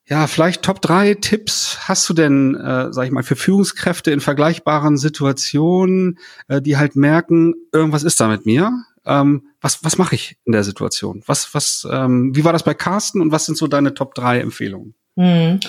[0.08, 4.20] ja, vielleicht Top drei Tipps hast du denn, äh, sag ich mal, für Führungskräfte in
[4.20, 8.72] vergleichbaren Situationen, äh, die halt merken, irgendwas ist da mit mir.
[9.04, 11.22] Ähm, was was mache ich in der Situation?
[11.26, 14.40] Was was ähm, wie war das bei Carsten und was sind so deine Top drei
[14.40, 14.94] Empfehlungen?
[15.16, 15.60] Hm.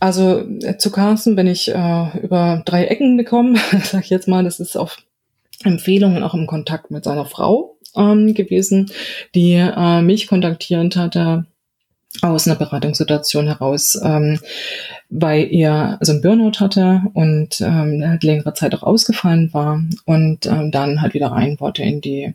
[0.00, 4.42] Also äh, zu Carsten bin ich äh, über drei Ecken gekommen, sag ich jetzt mal.
[4.42, 4.96] Das ist auf
[5.62, 8.90] Empfehlungen auch im Kontakt mit seiner Frau ähm, gewesen,
[9.34, 11.46] die äh, mich kontaktierend hatte
[12.22, 14.40] aus einer Beratungssituation heraus, ähm,
[15.08, 20.46] weil er also ein Burnout hatte und ähm, halt längere Zeit auch ausgefallen war und
[20.46, 22.34] ähm, dann halt wieder rein wollte in die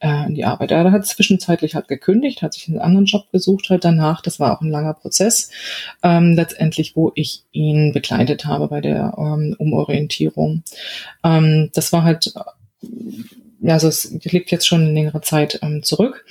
[0.00, 0.72] äh, in die Arbeit.
[0.72, 4.22] Er hat zwischenzeitlich halt gekündigt, hat sich einen anderen Job gesucht halt danach.
[4.22, 5.50] Das war auch ein langer Prozess,
[6.02, 10.64] ähm, letztendlich, wo ich ihn begleitet habe bei der ähm, Umorientierung.
[11.22, 12.34] Ähm, das war halt
[13.70, 16.24] also es liegt jetzt schon eine längere Zeit ähm, zurück.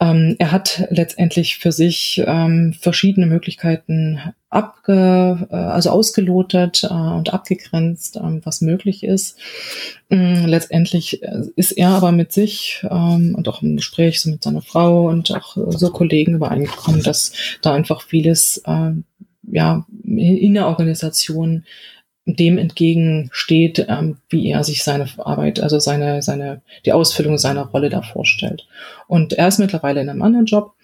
[0.00, 4.18] Ähm, er hat letztendlich für sich ähm, verschiedene Möglichkeiten
[4.50, 9.38] abge, äh, also ausgelotet äh, und abgegrenzt, ähm, was möglich ist.
[10.10, 14.42] Ähm, letztendlich äh, ist er aber mit sich ähm, und auch im Gespräch so mit
[14.42, 17.32] seiner Frau und auch so Kollegen übereingekommen, dass
[17.62, 18.92] da einfach vieles äh,
[19.42, 21.64] ja in der Organisation
[22.26, 27.90] dem entgegensteht, ähm, wie er sich seine Arbeit, also seine, seine, die Ausfüllung seiner Rolle
[27.90, 28.66] da vorstellt.
[29.06, 30.74] Und er ist mittlerweile in einem anderen Job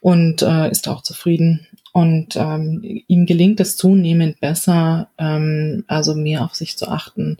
[0.00, 1.66] und äh, ist auch zufrieden.
[1.92, 7.38] Und ähm, ihm gelingt es zunehmend besser, ähm, also mehr auf sich zu achten.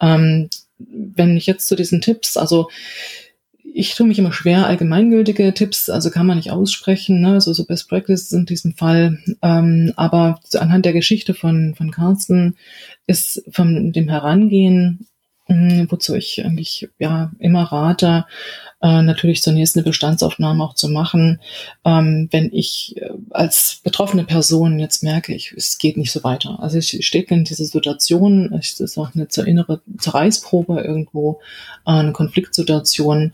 [0.00, 0.48] Ähm,
[0.78, 2.68] wenn ich jetzt zu diesen Tipps, also
[3.78, 7.34] ich tue mich immer schwer, allgemeingültige Tipps, also kann man nicht aussprechen, ne?
[7.34, 9.18] also so Best Practice in diesem Fall.
[9.42, 12.56] Ähm, aber anhand der Geschichte von, von Carsten
[13.06, 15.06] ist von dem Herangehen
[15.48, 18.26] mm, wozu ich eigentlich ja immer rate,
[18.82, 21.40] äh, natürlich zunächst eine Bestandsaufnahme auch zu machen,
[21.84, 26.60] ähm, wenn ich äh, als betroffene Person jetzt merke, ich, es geht nicht so weiter.
[26.60, 31.40] Also ich stecke in dieser Situation, es ist auch eine innere Zerreißprobe irgendwo,
[31.86, 33.32] äh, eine Konfliktsituation,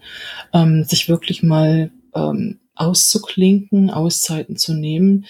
[0.52, 5.26] ähm, sich wirklich mal ähm, auszuklinken, Auszeiten zu nehmen.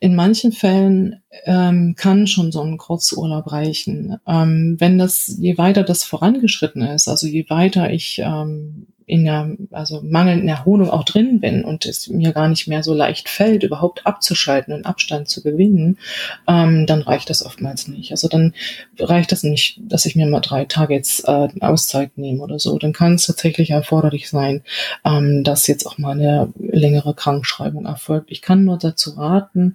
[0.00, 4.16] In manchen Fällen ähm, kann schon so ein Kurzurlaub reichen.
[4.26, 9.56] Ähm, wenn das, je weiter das vorangeschritten ist, also je weiter ich ähm, in der,
[9.72, 13.64] also mangelnden Erholung auch drin bin und es mir gar nicht mehr so leicht fällt,
[13.64, 15.98] überhaupt abzuschalten und Abstand zu gewinnen,
[16.46, 18.12] ähm, dann reicht das oftmals nicht.
[18.12, 18.54] Also dann
[19.00, 22.78] reicht das nicht, dass ich mir mal drei Tage jetzt äh, Auszeit nehme oder so.
[22.78, 24.62] Dann kann es tatsächlich erforderlich sein,
[25.04, 28.30] ähm, dass jetzt auch mal eine längere Krankschreibung erfolgt.
[28.30, 29.74] Ich kann nur dazu raten,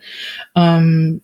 [0.55, 1.21] ähm,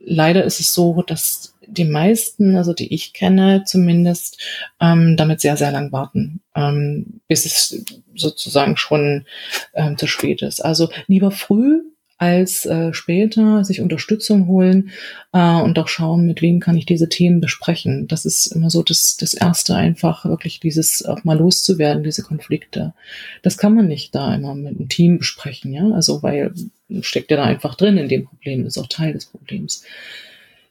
[0.00, 4.38] leider ist es so, dass die meisten, also die ich kenne zumindest,
[4.80, 9.26] ähm, damit sehr, sehr lang warten, ähm, bis es sozusagen schon
[9.74, 10.64] ähm, zu spät ist.
[10.64, 11.82] Also lieber früh
[12.20, 14.90] als äh, später sich Unterstützung holen
[15.32, 18.08] äh, und auch schauen, mit wem kann ich diese Themen besprechen.
[18.08, 22.92] Das ist immer so das, das Erste, einfach wirklich dieses auch mal loszuwerden, diese Konflikte.
[23.40, 26.52] Das kann man nicht da immer mit einem Team besprechen, ja, also weil
[27.00, 29.82] steckt ja da einfach drin in dem Problem, ist auch Teil des Problems.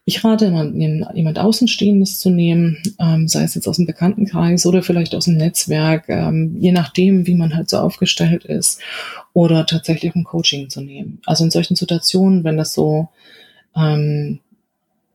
[0.09, 0.65] Ich rate immer,
[1.13, 5.37] jemand Außenstehendes zu nehmen, ähm, sei es jetzt aus dem Bekanntenkreis oder vielleicht aus dem
[5.37, 8.81] Netzwerk, ähm, je nachdem, wie man halt so aufgestellt ist,
[9.33, 11.21] oder tatsächlich ein Coaching zu nehmen.
[11.27, 13.09] Also in solchen Situationen, wenn das so
[13.75, 14.39] ähm,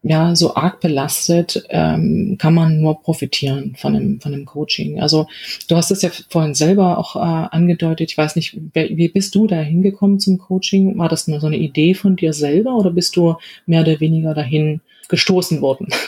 [0.05, 5.01] ja so arg belastet, ähm, kann man nur profitieren von einem, von einem Coaching.
[5.01, 5.27] Also
[5.69, 8.11] du hast es ja vorhin selber auch äh, angedeutet.
[8.11, 10.99] Ich weiß nicht, wer, wie bist du da hingekommen zum Coaching?
[10.99, 14.35] War das nur so eine Idee von dir selber oder bist du mehr oder weniger
[14.35, 15.89] dahin gestoßen worden?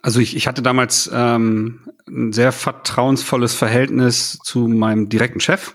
[0.00, 5.74] Also ich, ich hatte damals ähm, ein sehr vertrauensvolles Verhältnis zu meinem direkten Chef.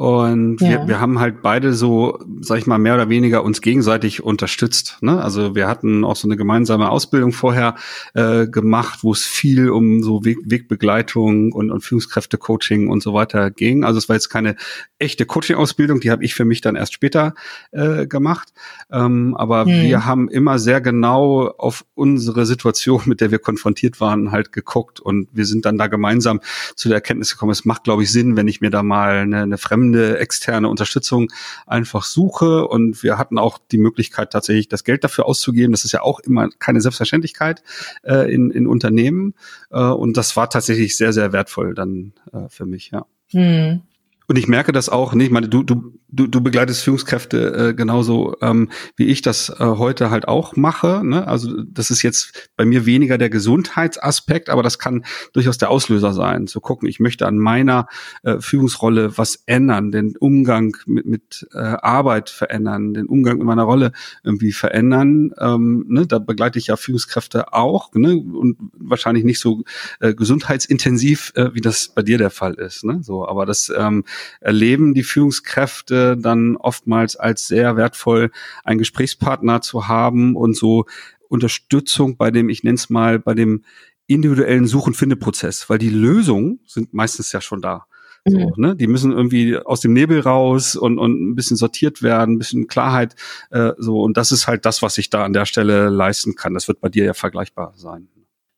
[0.00, 0.68] Und ja.
[0.70, 4.96] wir, wir haben halt beide so, sag ich mal, mehr oder weniger uns gegenseitig unterstützt.
[5.02, 5.22] Ne?
[5.22, 7.74] Also wir hatten auch so eine gemeinsame Ausbildung vorher
[8.14, 13.50] äh, gemacht, wo es viel um so Weg, Wegbegleitung und, und Führungskräfte-Coaching und so weiter
[13.50, 13.84] ging.
[13.84, 14.56] Also es war jetzt keine
[14.98, 17.34] echte Coaching-Ausbildung, die habe ich für mich dann erst später
[17.70, 18.54] äh, gemacht.
[18.90, 19.82] Ähm, aber hm.
[19.82, 24.98] wir haben immer sehr genau auf unsere Situation, mit der wir konfrontiert waren, halt geguckt.
[24.98, 26.40] Und wir sind dann da gemeinsam
[26.74, 29.42] zu der Erkenntnis gekommen, es macht, glaube ich, Sinn, wenn ich mir da mal eine,
[29.42, 31.30] eine fremde fremde externe Unterstützung
[31.66, 32.66] einfach suche.
[32.66, 35.72] Und wir hatten auch die Möglichkeit, tatsächlich das Geld dafür auszugeben.
[35.72, 37.62] Das ist ja auch immer keine Selbstverständlichkeit
[38.02, 39.34] äh, in, in Unternehmen.
[39.70, 43.06] Äh, und das war tatsächlich sehr, sehr wertvoll dann äh, für mich, ja.
[43.30, 43.82] Hm.
[44.26, 47.74] Und ich merke das auch, nicht, ich meine, du, du, du, du begleitest Führungskräfte äh,
[47.74, 51.02] genauso ähm, wie ich das äh, heute halt auch mache.
[51.04, 51.26] Ne?
[51.26, 56.12] Also das ist jetzt bei mir weniger der Gesundheitsaspekt, aber das kann durchaus der Auslöser
[56.12, 57.86] sein, zu gucken, ich möchte an meiner
[58.22, 63.64] äh, Führungsrolle was ändern, den Umgang mit, mit äh, Arbeit verändern, den Umgang mit meiner
[63.64, 63.92] Rolle
[64.24, 65.32] irgendwie verändern.
[65.38, 66.06] Ähm, ne?
[66.06, 68.16] Da begleite ich ja Führungskräfte auch ne?
[68.16, 69.62] und wahrscheinlich nicht so
[70.00, 72.84] äh, gesundheitsintensiv, äh, wie das bei dir der Fall ist.
[72.84, 73.00] Ne?
[73.02, 74.04] So, aber das ähm,
[74.40, 78.30] erleben die Führungskräfte dann oftmals als sehr wertvoll,
[78.64, 80.86] einen Gesprächspartner zu haben und so
[81.28, 83.62] Unterstützung bei dem, ich nenne es mal, bei dem
[84.06, 87.86] individuellen Such- und Findeprozess, weil die Lösungen sind meistens ja schon da.
[88.26, 88.52] So, mhm.
[88.56, 88.76] ne?
[88.76, 92.66] Die müssen irgendwie aus dem Nebel raus und, und ein bisschen sortiert werden, ein bisschen
[92.66, 93.14] Klarheit.
[93.50, 96.54] Äh, so Und das ist halt das, was ich da an der Stelle leisten kann.
[96.54, 98.08] Das wird bei dir ja vergleichbar sein.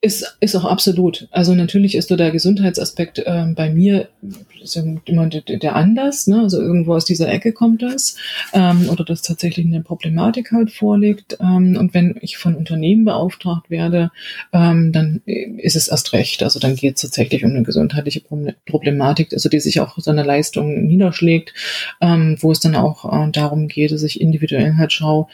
[0.05, 1.29] Ist, ist auch absolut.
[1.31, 4.09] Also natürlich ist so der Gesundheitsaspekt äh, bei mir
[4.61, 6.41] ist ja immer der, der anders, ne?
[6.41, 8.17] Also irgendwo aus dieser Ecke kommt das.
[8.53, 11.37] Ähm, oder dass tatsächlich eine Problematik halt vorliegt.
[11.41, 14.11] Ähm, und wenn ich von Unternehmen beauftragt werde,
[14.53, 16.43] ähm, dann ist es erst recht.
[16.43, 18.23] Also dann geht es tatsächlich um eine gesundheitliche
[18.67, 21.55] Problematik, also die sich auch seine Leistung niederschlägt,
[22.01, 25.27] ähm, wo es dann auch äh, darum geht, dass ich individuell halt schaue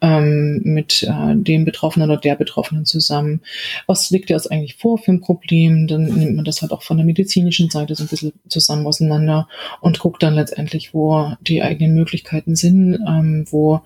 [0.00, 3.40] ähm, mit äh, dem Betroffenen oder der Betroffenen zusammen,
[3.86, 5.86] was liegt dir das eigentlich vor für ein Problem?
[5.86, 9.48] Dann nimmt man das halt auch von der medizinischen Seite so ein bisschen zusammen auseinander
[9.82, 13.82] und guckt dann letztendlich, wo die eigenen Möglichkeiten sind, ähm, wo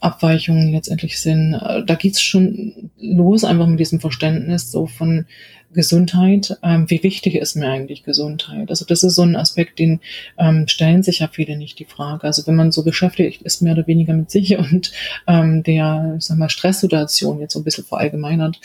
[0.00, 1.54] Abweichungen letztendlich sind.
[1.54, 5.24] Äh, da geht's schon los, einfach mit diesem Verständnis so von
[5.72, 8.70] Gesundheit, ähm, wie wichtig ist mir eigentlich Gesundheit?
[8.70, 10.00] Also das ist so ein Aspekt, den
[10.38, 12.24] ähm, stellen sich ja viele nicht die Frage.
[12.24, 14.92] Also wenn man so beschäftigt ist, mehr oder weniger mit sich und
[15.26, 18.60] ähm, der, sag mal, Stresssituation jetzt so ein bisschen verallgemeinert,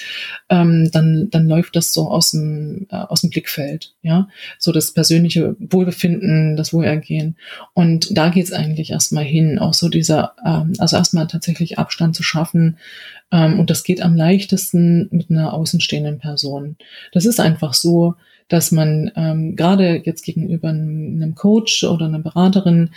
[0.50, 4.94] ähm, dann, dann läuft das so aus dem, äh, aus dem Blickfeld, ja, so das
[4.94, 7.38] persönliche Wohlbefinden, das Wohlergehen.
[7.74, 12.24] Und da geht's eigentlich erstmal hin, auch so dieser, ähm, also erstmal tatsächlich Abstand zu
[12.24, 12.78] schaffen,
[13.60, 16.76] und das geht am leichtesten mit einer außenstehenden Person.
[17.12, 18.16] Das ist einfach so,
[18.48, 22.92] dass man ähm, gerade jetzt gegenüber einem Coach oder einer Beraterin,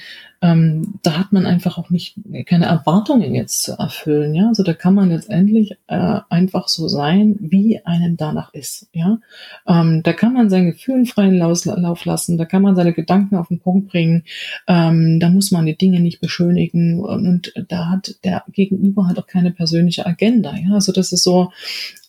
[0.46, 2.16] ähm, da hat man einfach auch nicht
[2.46, 4.34] keine Erwartungen jetzt zu erfüllen.
[4.34, 8.88] Ja, also da kann man letztendlich äh, einfach so sein, wie einem danach ist.
[8.92, 9.18] Ja,
[9.66, 11.64] ähm, da kann man seinen Gefühlen freien Lauf,
[12.04, 14.24] lassen, da kann man seine Gedanken auf den Punkt bringen.
[14.68, 19.26] Ähm, da muss man die Dinge nicht beschönigen und, da hat der Gegenüber halt auch
[19.26, 20.54] keine persönliche Agenda.
[20.54, 21.50] Ja, also das ist so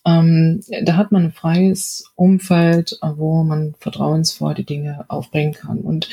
[0.08, 5.78] ähm, da hat man ein freies Umfeld, wo man vertrauensvoll die Dinge aufbringen kann.
[5.78, 6.08] Und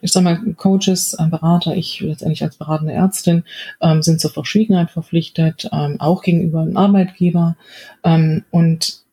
[0.00, 1.30] ich sag mal, Coaches, ein
[1.66, 3.44] Berater, ich letztendlich als beratende Ärztin,
[3.80, 7.56] ähm, sind zur Verschwiegenheit verpflichtet, ähm, auch gegenüber dem Arbeitgeber.
[8.04, 9.05] Ähm, und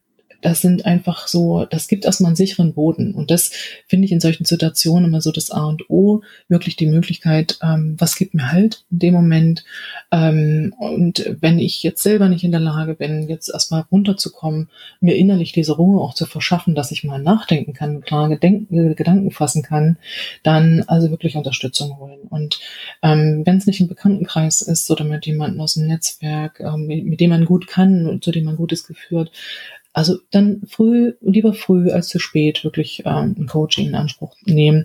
[0.43, 3.13] das sind einfach so, das gibt erstmal einen sicheren Boden.
[3.13, 3.51] Und das
[3.87, 7.95] finde ich in solchen Situationen immer so das A und O, wirklich die Möglichkeit, ähm,
[7.97, 9.63] was gibt mir halt in dem Moment.
[10.11, 14.69] Ähm, und wenn ich jetzt selber nicht in der Lage bin, jetzt erstmal runterzukommen,
[14.99, 19.31] mir innerlich diese Ruhe auch zu verschaffen, dass ich mal nachdenken kann, klare Gedenken, Gedanken
[19.31, 19.97] fassen kann,
[20.43, 22.19] dann also wirklich Unterstützung holen.
[22.29, 22.59] Und
[23.01, 27.05] ähm, wenn es nicht im Bekanntenkreis ist oder mit jemandem aus dem Netzwerk, ähm, mit,
[27.05, 29.31] mit dem man gut kann und zu dem man Gutes geführt,
[29.93, 34.83] also dann früh, lieber früh als zu spät wirklich ähm, ein Coaching in Anspruch nehmen.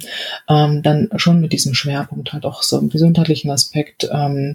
[0.48, 4.54] Ähm, dann schon mit diesem Schwerpunkt halt auch so im gesundheitlichen Aspekt, ähm,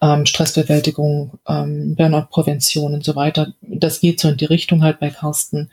[0.00, 3.54] ähm, Stressbewältigung, ähm, Burnout-Prävention und so weiter.
[3.62, 5.70] Das geht so in die Richtung halt bei Carsten.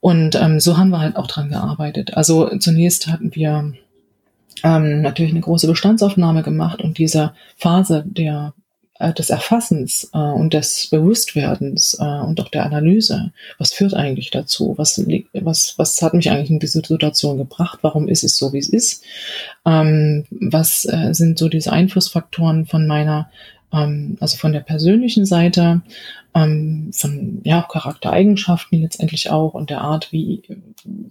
[0.00, 2.16] Und ähm, so haben wir halt auch dran gearbeitet.
[2.16, 3.74] Also zunächst hatten wir
[4.62, 8.54] ähm, natürlich eine große Bestandsaufnahme gemacht und diese Phase der
[9.00, 13.32] äh, des Erfassens äh, und des Bewusstwerdens äh, und auch der Analyse.
[13.58, 14.74] Was führt eigentlich dazu?
[14.76, 17.80] Was, was, was hat mich eigentlich in diese Situation gebracht?
[17.82, 19.02] Warum ist es so, wie es ist?
[19.66, 23.30] Ähm, was äh, sind so diese Einflussfaktoren von meiner
[23.72, 25.82] ähm, also von der persönlichen Seite,
[26.34, 30.42] ähm, von ja, Charaktereigenschaften letztendlich auch und der Art, wie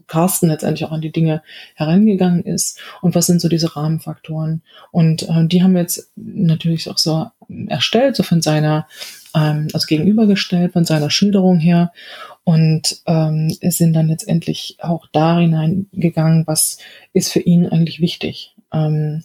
[0.08, 1.42] Carsten letztendlich auch an die Dinge
[1.76, 4.62] herangegangen ist und was sind so diese Rahmenfaktoren.
[4.92, 7.28] Und äh, die haben wir jetzt natürlich auch so
[7.68, 8.88] erstellt, so von seiner,
[9.36, 11.92] ähm, also gegenübergestellt, von seiner Schilderung her
[12.44, 16.80] und ähm, sind dann letztendlich auch da hineingegangen, was
[17.14, 18.56] ist für ihn eigentlich wichtig.
[18.74, 19.24] Ähm,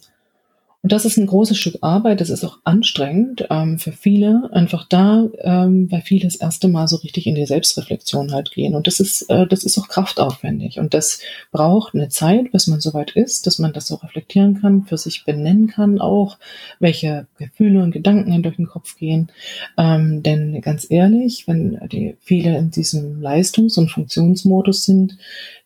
[0.85, 4.87] und das ist ein großes Stück Arbeit, das ist auch anstrengend ähm, für viele, einfach
[4.87, 8.75] da, ähm, weil viele das erste Mal so richtig in die Selbstreflexion halt gehen.
[8.75, 10.77] Und das ist, äh, das ist auch kraftaufwendig.
[10.77, 11.21] Und das
[11.51, 15.25] braucht eine Zeit, bis man soweit ist, dass man das so reflektieren kann, für sich
[15.25, 16.37] benennen kann auch,
[16.79, 19.31] welche Gefühle und Gedanken durch den Kopf gehen.
[19.79, 25.17] Ähm, denn ganz ehrlich, wenn die viele in diesem Leistungs- und Funktionsmodus sind,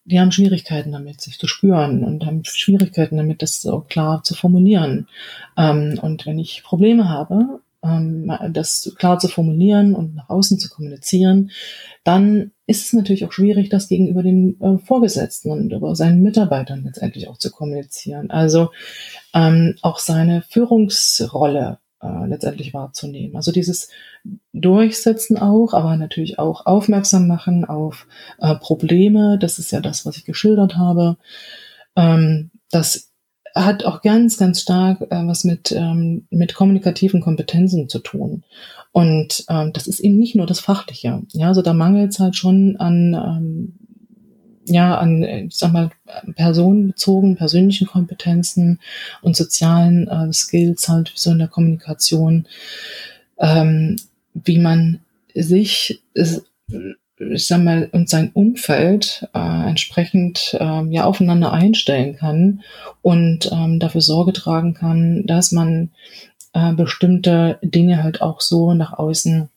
[0.10, 4.34] die haben Schwierigkeiten damit, sich zu spüren und haben Schwierigkeiten damit, das so klar zu
[4.34, 5.08] formulieren.
[5.58, 10.70] Ähm, und wenn ich Probleme habe, ähm, das klar zu formulieren und nach außen zu
[10.70, 11.52] kommunizieren,
[12.04, 16.84] dann ist es natürlich auch schwierig, das gegenüber den äh, Vorgesetzten und über seinen Mitarbeitern
[16.84, 18.32] letztendlich auch zu kommunizieren.
[18.32, 18.72] Also
[19.34, 23.36] ähm, auch seine Führungsrolle äh, letztendlich wahrzunehmen.
[23.36, 23.90] Also dieses
[24.54, 28.08] Durchsetzen auch, aber natürlich auch aufmerksam machen auf
[28.40, 29.38] äh, Probleme.
[29.40, 31.18] Das ist ja das, was ich geschildert habe.
[31.96, 33.12] Ähm, das
[33.56, 38.44] hat auch ganz, ganz stark äh, was mit, ähm, mit kommunikativen Kompetenzen zu tun.
[38.92, 41.22] Und ähm, das ist eben nicht nur das Fachliche.
[41.34, 43.80] Ja, also da mangelt es halt schon an ähm,
[44.70, 45.92] ja, an, ich sag mal,
[46.36, 48.80] personenbezogenen, persönlichen Kompetenzen
[49.22, 52.48] und sozialen äh, Skills halt so in der Kommunikation,
[53.40, 53.98] ähm,
[54.34, 55.00] wie man
[55.34, 62.62] sich, ich sag mal, und sein Umfeld äh, entsprechend äh, ja aufeinander einstellen kann
[63.02, 65.90] und ähm, dafür Sorge tragen kann, dass man
[66.54, 69.50] äh, bestimmte Dinge halt auch so nach außen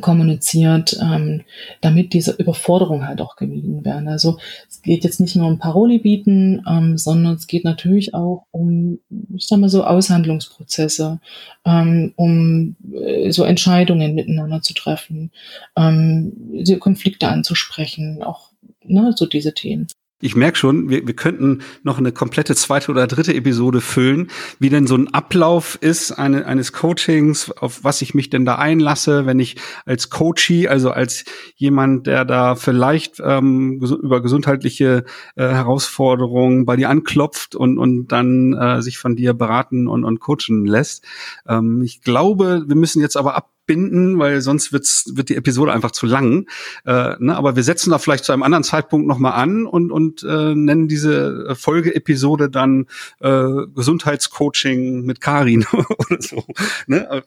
[0.00, 1.42] kommuniziert, ähm,
[1.80, 4.08] damit diese Überforderung halt auch gemieden werden.
[4.08, 8.46] Also es geht jetzt nicht nur um Paroli bieten, ähm, sondern es geht natürlich auch
[8.50, 8.98] um,
[9.34, 11.20] ich sag mal so, Aushandlungsprozesse,
[11.64, 15.30] ähm, um äh, so Entscheidungen miteinander zu treffen,
[15.76, 16.32] ähm,
[16.80, 18.50] Konflikte anzusprechen, auch
[18.84, 19.86] ne, so diese Themen.
[20.20, 24.70] Ich merke schon, wir, wir könnten noch eine komplette zweite oder dritte Episode füllen, wie
[24.70, 29.26] denn so ein Ablauf ist eine, eines Coachings, auf was ich mich denn da einlasse,
[29.26, 35.04] wenn ich als Coachee, also als jemand, der da vielleicht ähm, über gesundheitliche
[35.34, 40.20] äh, Herausforderungen bei dir anklopft und, und dann äh, sich von dir beraten und, und
[40.20, 41.04] coachen lässt.
[41.46, 45.72] Ähm, ich glaube, wir müssen jetzt aber ab abbinden, weil sonst wird's, wird die Episode
[45.72, 46.46] einfach zu lang.
[46.84, 47.36] Äh, ne?
[47.36, 50.86] Aber wir setzen da vielleicht zu einem anderen Zeitpunkt nochmal an und, und äh, nennen
[50.88, 52.86] diese Folgeepisode dann
[53.20, 53.44] äh,
[53.74, 56.44] Gesundheitscoaching mit Karin oder so.
[56.86, 57.22] Ne?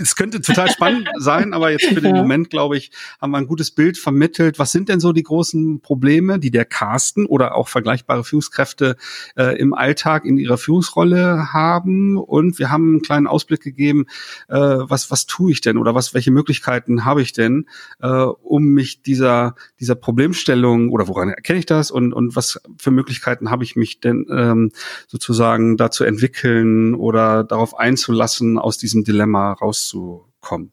[0.00, 2.90] Es könnte total spannend sein, aber jetzt für den Moment, glaube ich,
[3.20, 4.58] haben wir ein gutes Bild vermittelt.
[4.58, 8.96] Was sind denn so die großen Probleme, die der Carsten oder auch vergleichbare Führungskräfte
[9.36, 12.16] äh, im Alltag in ihrer Führungsrolle haben?
[12.16, 14.06] Und wir haben einen kleinen Ausblick gegeben,
[14.48, 17.66] äh, was, was tue ich denn oder was, welche Möglichkeiten habe ich denn,
[18.00, 22.90] äh, um mich dieser, dieser Problemstellung oder woran erkenne ich das und, und was für
[22.90, 24.72] Möglichkeiten habe ich mich denn ähm,
[25.06, 30.70] sozusagen dazu entwickeln oder darauf einzulassen, aus diesem Dilemma rauszu kommen.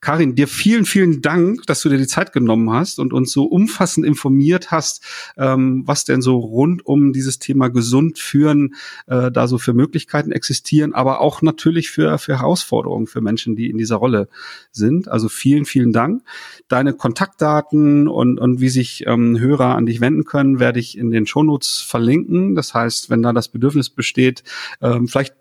[0.00, 3.44] Karin, dir vielen, vielen Dank, dass du dir die Zeit genommen hast und uns so
[3.44, 5.04] umfassend informiert hast,
[5.36, 8.74] ähm, was denn so rund um dieses Thema gesund führen
[9.08, 13.68] äh, da so für Möglichkeiten existieren, aber auch natürlich für, für Herausforderungen für Menschen, die
[13.68, 14.28] in dieser Rolle
[14.72, 15.08] sind.
[15.08, 16.22] Also vielen, vielen Dank.
[16.68, 21.10] Deine Kontaktdaten und, und wie sich ähm, Hörer an dich wenden können, werde ich in
[21.10, 22.54] den Shownotes verlinken.
[22.54, 24.44] Das heißt, wenn da das Bedürfnis besteht,
[24.80, 25.34] ähm, vielleicht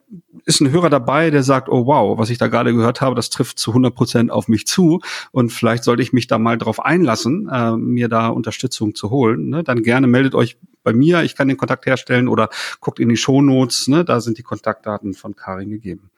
[0.46, 3.30] ist ein Hörer dabei, der sagt, oh wow, was ich da gerade gehört habe, das
[3.30, 5.02] trifft zu 100 Prozent auf mich zu
[5.32, 9.50] und vielleicht sollte ich mich da mal drauf einlassen, äh, mir da Unterstützung zu holen.
[9.50, 9.64] Ne?
[9.64, 12.50] Dann gerne meldet euch bei mir, ich kann den Kontakt herstellen oder
[12.80, 14.04] guckt in die Shownotes, ne?
[14.06, 16.10] da sind die Kontaktdaten von Karin gegeben.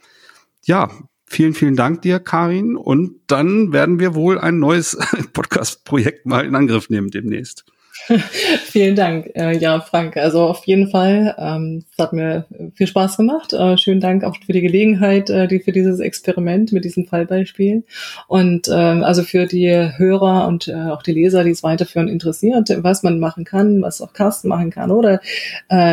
[0.64, 0.90] Ja,
[1.32, 2.76] Vielen, vielen Dank dir, Karin.
[2.76, 4.98] Und dann werden wir wohl ein neues
[5.34, 7.64] Podcast-Projekt mal in Angriff nehmen demnächst.
[8.66, 9.32] Vielen Dank.
[9.36, 11.36] Äh, ja, Frank, also auf jeden Fall.
[11.38, 12.46] Ähm, es hat mir
[12.76, 13.54] viel Spaß gemacht.
[13.54, 17.84] Äh, schönen Dank auch für die Gelegenheit, äh, die für dieses Experiment mit diesem Fallbeispiel.
[18.28, 23.04] Und ähm, also für die Hörer und auch die Leser, die es weiterführen interessiert, was
[23.04, 25.22] man machen kann, was auch Carsten machen kann oder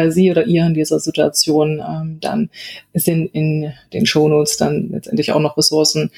[0.09, 2.50] sie oder ihr in dieser Situation, ähm, dann
[2.94, 6.11] sind in den Shownotes dann letztendlich auch noch Ressourcen,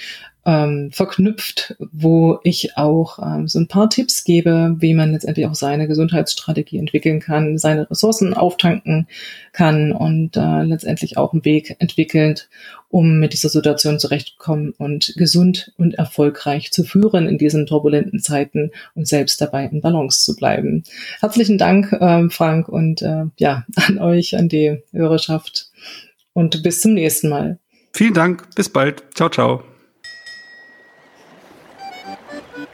[0.47, 5.55] ähm, verknüpft, wo ich auch ähm, so ein paar Tipps gebe, wie man letztendlich auch
[5.55, 9.07] seine Gesundheitsstrategie entwickeln kann, seine Ressourcen auftanken
[9.53, 12.49] kann und äh, letztendlich auch einen Weg entwickelt,
[12.88, 18.70] um mit dieser Situation zurechtzukommen und gesund und erfolgreich zu führen in diesen turbulenten Zeiten
[18.95, 20.84] und selbst dabei in Balance zu bleiben.
[21.20, 25.70] Herzlichen Dank, äh, Frank, und äh, ja, an euch, an die Hörerschaft
[26.32, 27.59] und bis zum nächsten Mal.
[27.93, 29.03] Vielen Dank, bis bald.
[29.14, 29.70] Ciao, ciao.